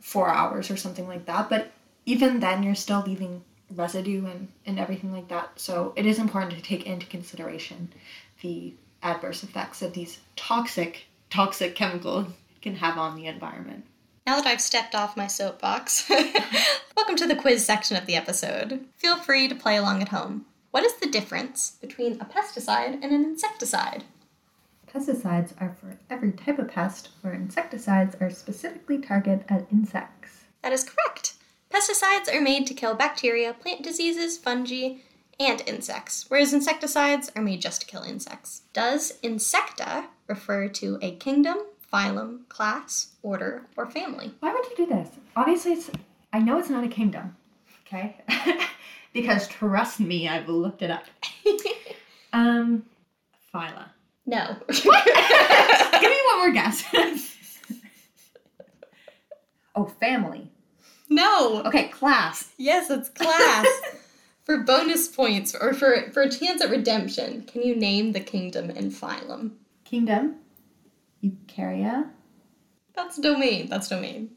4 0.00 0.28
hours 0.30 0.70
or 0.70 0.76
something 0.76 1.06
like 1.06 1.26
that, 1.26 1.50
but 1.50 1.72
even 2.06 2.40
then 2.40 2.62
you're 2.62 2.74
still 2.74 3.02
leaving 3.06 3.42
residue 3.74 4.26
and, 4.26 4.48
and 4.66 4.78
everything 4.78 5.12
like 5.12 5.28
that. 5.28 5.50
So 5.56 5.92
it 5.96 6.06
is 6.06 6.18
important 6.18 6.54
to 6.54 6.62
take 6.62 6.86
into 6.86 7.06
consideration 7.06 7.92
the 8.40 8.74
adverse 9.02 9.42
effects 9.42 9.80
that 9.80 9.94
these 9.94 10.18
toxic 10.36 11.04
toxic 11.30 11.74
chemicals 11.74 12.26
can 12.62 12.74
have 12.76 12.96
on 12.96 13.14
the 13.14 13.26
environment. 13.26 13.84
Now 14.26 14.36
that 14.36 14.46
I've 14.46 14.60
stepped 14.60 14.94
off 14.94 15.16
my 15.16 15.26
soapbox, 15.26 16.08
welcome 16.96 17.16
to 17.16 17.26
the 17.26 17.36
quiz 17.36 17.64
section 17.64 17.96
of 17.96 18.06
the 18.06 18.16
episode. 18.16 18.84
Feel 18.96 19.16
free 19.16 19.48
to 19.48 19.54
play 19.54 19.76
along 19.76 20.02
at 20.02 20.08
home. 20.08 20.46
What 20.70 20.84
is 20.84 20.94
the 20.96 21.10
difference 21.10 21.76
between 21.80 22.20
a 22.20 22.24
pesticide 22.24 22.94
and 23.02 23.04
an 23.04 23.24
insecticide? 23.24 24.04
Pesticides 24.86 25.52
are 25.60 25.76
for 25.80 25.98
every 26.10 26.32
type 26.32 26.58
of 26.58 26.68
pest, 26.68 27.10
where 27.20 27.34
insecticides 27.34 28.16
are 28.20 28.30
specifically 28.30 28.98
targeted 28.98 29.44
at 29.48 29.66
insects. 29.70 30.44
That 30.62 30.72
is 30.72 30.84
correct. 30.84 31.34
Pesticides 31.70 32.32
are 32.34 32.40
made 32.40 32.66
to 32.66 32.74
kill 32.74 32.94
bacteria, 32.94 33.52
plant 33.52 33.82
diseases, 33.82 34.38
fungi, 34.38 34.96
and 35.40 35.62
insects, 35.66 36.24
whereas 36.28 36.52
insecticides 36.52 37.30
are 37.36 37.42
made 37.42 37.60
just 37.60 37.82
to 37.82 37.86
kill 37.86 38.02
insects. 38.02 38.62
Does 38.72 39.18
insecta 39.22 40.06
refer 40.26 40.68
to 40.68 40.98
a 41.00 41.14
kingdom, 41.16 41.58
phylum, 41.92 42.48
class, 42.48 43.12
order, 43.22 43.66
or 43.76 43.86
family? 43.86 44.32
Why 44.40 44.52
would 44.52 44.64
you 44.70 44.76
do 44.76 44.86
this? 44.86 45.10
Obviously, 45.36 45.72
it's. 45.72 45.90
I 46.32 46.40
know 46.40 46.58
it's 46.58 46.70
not 46.70 46.84
a 46.84 46.88
kingdom, 46.88 47.36
okay? 47.86 48.16
because 49.12 49.48
trust 49.48 50.00
me, 50.00 50.28
I've 50.28 50.48
looked 50.48 50.82
it 50.82 50.90
up. 50.90 51.04
um, 52.32 52.84
phyla. 53.54 53.86
No. 54.26 54.56
Give 54.68 54.84
me 54.84 56.18
one 56.26 56.38
more 56.38 56.52
guess. 56.52 56.84
oh, 59.74 59.86
family. 59.86 60.50
No. 61.08 61.62
Okay, 61.64 61.88
class. 61.88 62.50
Yes, 62.56 62.90
it's 62.90 63.08
class. 63.08 63.66
for 64.44 64.62
bonus 64.62 65.08
points 65.08 65.54
or 65.54 65.74
for, 65.74 66.10
for 66.12 66.22
a 66.22 66.30
chance 66.30 66.62
at 66.62 66.70
redemption, 66.70 67.42
can 67.42 67.62
you 67.62 67.76
name 67.76 68.12
the 68.12 68.20
kingdom 68.20 68.70
and 68.70 68.92
phylum? 68.92 69.52
Kingdom. 69.84 70.36
Eukarya. 71.22 72.08
That's 72.94 73.18
domain. 73.18 73.68
That's 73.68 73.88
domain. 73.88 74.30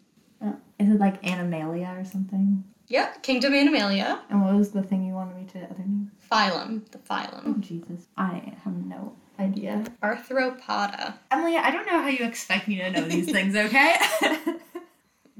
Uh, 0.43 0.53
is 0.79 0.89
it 0.89 0.99
like 0.99 1.21
Animalia 1.23 1.97
or 1.97 2.03
something? 2.03 2.63
Yep, 2.87 3.23
kingdom 3.23 3.53
Animalia. 3.53 4.19
And 4.29 4.43
what 4.43 4.53
was 4.53 4.71
the 4.71 4.83
thing 4.83 5.05
you 5.05 5.13
wanted 5.13 5.37
me 5.37 5.45
to 5.53 5.59
other 5.63 5.79
name? 5.79 6.11
Phylum, 6.29 6.89
the 6.91 6.97
Oh 6.97 7.13
phylum. 7.13 7.59
Jesus, 7.61 8.07
I 8.17 8.53
have 8.65 8.73
no 8.73 9.15
idea. 9.39 9.85
Arthropoda. 10.03 11.13
Emily, 11.31 11.55
I 11.55 11.71
don't 11.71 11.85
know 11.85 12.01
how 12.01 12.09
you 12.09 12.25
expect 12.25 12.67
me 12.67 12.79
to 12.79 12.91
know 12.91 13.07
these 13.07 13.31
things. 13.31 13.55
Okay. 13.55 13.95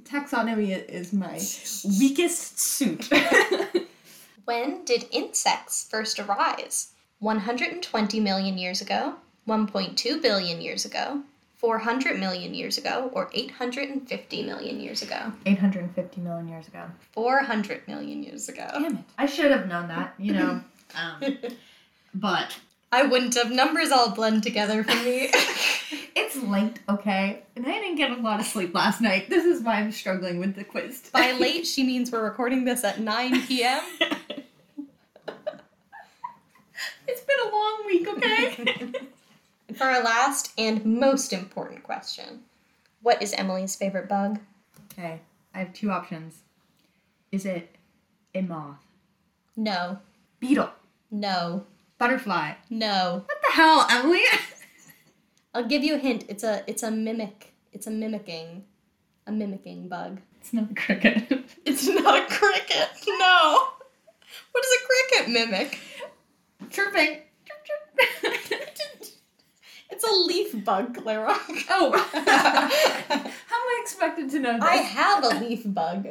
Taxonomy 0.04 0.88
is 0.88 1.14
my 1.14 1.34
weakest 2.00 2.60
suit. 2.60 3.10
When 4.46 4.84
did 4.86 5.08
insects 5.12 5.88
first 5.90 6.20
arise? 6.20 6.92
120 7.20 8.20
million 8.20 8.58
years 8.58 8.82
ago, 8.82 9.16
1.2 9.48 10.22
billion 10.22 10.60
years 10.60 10.84
ago, 10.84 11.22
400 11.58 12.20
million 12.20 12.54
years 12.54 12.78
ago, 12.78 13.12
or 13.14 13.30
850 13.34 14.44
million 14.44 14.80
years 14.80 15.04
ago? 15.04 15.32
850 15.46 16.22
million 16.22 16.48
years 16.48 16.68
ago. 16.68 16.86
400 17.14 17.88
million 17.88 18.24
years 18.24 18.50
ago. 18.50 18.68
Damn 18.74 18.98
it! 18.98 19.06
I 19.18 19.28
should 19.28 19.52
have 19.52 19.68
known 19.68 19.88
that. 19.90 20.16
You 20.18 20.34
know. 20.34 20.62
Um, 20.94 21.38
but 22.14 22.60
I 22.92 23.04
wouldn't 23.04 23.36
have. 23.36 23.52
Numbers 23.52 23.92
all 23.92 24.12
blend 24.12 24.44
together 24.44 24.84
for 24.84 24.96
me. 25.04 25.30
it's 26.16 26.36
late, 26.36 26.80
okay? 26.90 27.44
And 27.56 27.66
I 27.66 27.72
didn't 27.72 27.96
get 27.96 28.12
a 28.12 28.16
lot 28.16 28.40
of 28.40 28.46
sleep 28.46 28.76
last 28.76 29.00
night. 29.02 29.30
This 29.30 29.46
is 29.46 29.64
why 29.64 29.76
I'm 29.76 29.92
struggling 29.92 30.40
with 30.40 30.56
the 30.56 30.64
quiz. 30.64 31.10
By 31.14 31.32
late, 31.40 31.66
she 31.66 31.84
means 31.84 32.12
we're 32.12 32.24
recording 32.24 32.66
this 32.66 32.84
at 32.84 33.00
9 33.00 33.48
p.m. 33.48 33.82
it's 37.08 37.22
been 37.22 37.38
a 37.46 37.52
long 37.52 37.84
week, 37.86 38.08
okay? 38.10 38.92
For 39.76 39.86
our 39.86 40.04
last 40.04 40.52
and 40.58 40.86
most 40.86 41.32
important 41.32 41.84
question 41.84 42.42
What 43.02 43.22
is 43.22 43.34
Emily's 43.34 43.76
favorite 43.76 44.10
bug? 44.10 44.40
okay, 44.92 45.22
I 45.56 45.60
have 45.60 45.74
two 45.74 45.92
options. 45.92 46.42
Is 47.32 47.46
it 47.46 47.74
a 48.36 48.42
moth? 48.42 48.84
No. 49.56 50.00
Beetle? 50.42 50.72
No. 51.10 51.66
Butterfly? 52.02 52.54
No. 52.72 53.24
What 53.28 53.42
the 53.44 53.52
hell, 53.54 53.86
Emily? 53.88 54.24
I'll 55.54 55.68
give 55.68 55.84
you 55.84 55.94
a 55.94 55.98
hint. 56.00 56.26
It's 56.30 56.44
a 56.44 56.64
it's 56.66 56.82
a 56.82 56.90
mimic. 56.90 57.54
It's 57.74 57.86
a 57.86 57.92
mimicking. 57.92 58.64
A 59.28 59.32
mimicking 59.32 59.88
bug. 59.88 60.20
it's 60.40 60.52
not 60.52 60.72
a 60.72 60.74
cricket. 60.74 61.28
It's 61.64 61.88
not 61.88 62.18
a 62.18 62.26
cricket. 62.26 62.90
No. 63.06 63.68
What 64.52 64.64
does 64.64 64.78
a 64.80 64.82
cricket 64.88 65.32
mimic? 65.32 65.80
Chirping. 66.72 67.20
It's 69.92 70.04
a 70.06 70.16
leaf 70.26 70.66
bug, 70.66 70.96
Clara. 70.96 71.36
oh. 71.70 71.92
How 72.14 73.12
am 73.14 73.32
I 73.74 73.80
expected 73.84 74.32
to 74.32 74.40
know 74.40 74.54
this? 74.54 74.64
I 74.64 74.78
have 74.78 75.24
a 75.24 75.40
leaf 75.40 75.62
bug. 75.66 76.08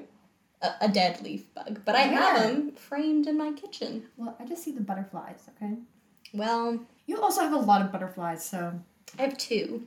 A, 0.63 0.73
a 0.83 0.89
dead 0.89 1.23
leaf 1.23 1.53
bug, 1.55 1.81
but 1.85 1.95
I 1.95 2.01
have 2.03 2.43
them 2.43 2.73
framed 2.73 3.27
in 3.27 3.39
my 3.39 3.53
kitchen. 3.53 4.05
Well, 4.17 4.37
I 4.39 4.45
just 4.45 4.63
see 4.63 4.73
the 4.73 4.81
butterflies, 4.83 5.49
okay? 5.57 5.75
Well, 6.35 6.81
You 7.07 7.21
also 7.23 7.41
have 7.41 7.53
a 7.53 7.57
lot 7.57 7.81
of 7.83 7.91
butterflies, 7.91 8.45
so. 8.45 8.79
I 9.19 9.23
have 9.23 9.39
two. 9.39 9.87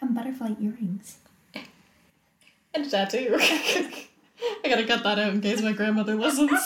And 0.00 0.14
butterfly 0.14 0.54
earrings. 0.60 1.18
And 2.74 2.84
a 2.86 2.90
tattoo. 2.90 3.30
Okay. 3.34 4.06
I 4.64 4.68
gotta 4.68 4.86
cut 4.86 5.02
that 5.02 5.18
out 5.18 5.32
in 5.32 5.40
case 5.40 5.62
my 5.62 5.72
grandmother 5.72 6.14
listens. 6.14 6.50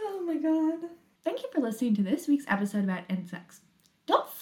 Oh 0.00 0.20
my 0.24 0.36
god. 0.36 0.90
Thank 1.24 1.42
you 1.42 1.48
for 1.52 1.60
listening 1.60 1.94
to 1.96 2.02
this 2.02 2.28
week's 2.28 2.44
episode 2.48 2.84
about 2.84 3.04
insects. 3.08 3.60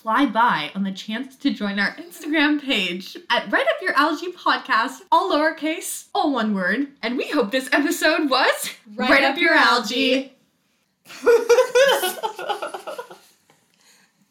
Fly 0.06 0.24
by 0.24 0.70
on 0.76 0.84
the 0.84 0.92
chance 0.92 1.34
to 1.34 1.52
join 1.52 1.80
our 1.80 1.96
Instagram 1.96 2.62
page 2.62 3.16
at 3.28 3.50
Write 3.50 3.66
Up 3.66 3.82
Your 3.82 3.92
Algae 3.94 4.30
Podcast, 4.30 5.00
all 5.10 5.32
lowercase, 5.32 6.06
all 6.14 6.32
one 6.32 6.54
word. 6.54 6.86
And 7.02 7.16
we 7.16 7.28
hope 7.28 7.50
this 7.50 7.68
episode 7.72 8.30
was 8.30 8.70
Write 8.94 9.24
Up 9.24 9.36
Your 9.36 9.54
Algae. 9.54 10.32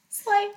Slay. 0.08 0.48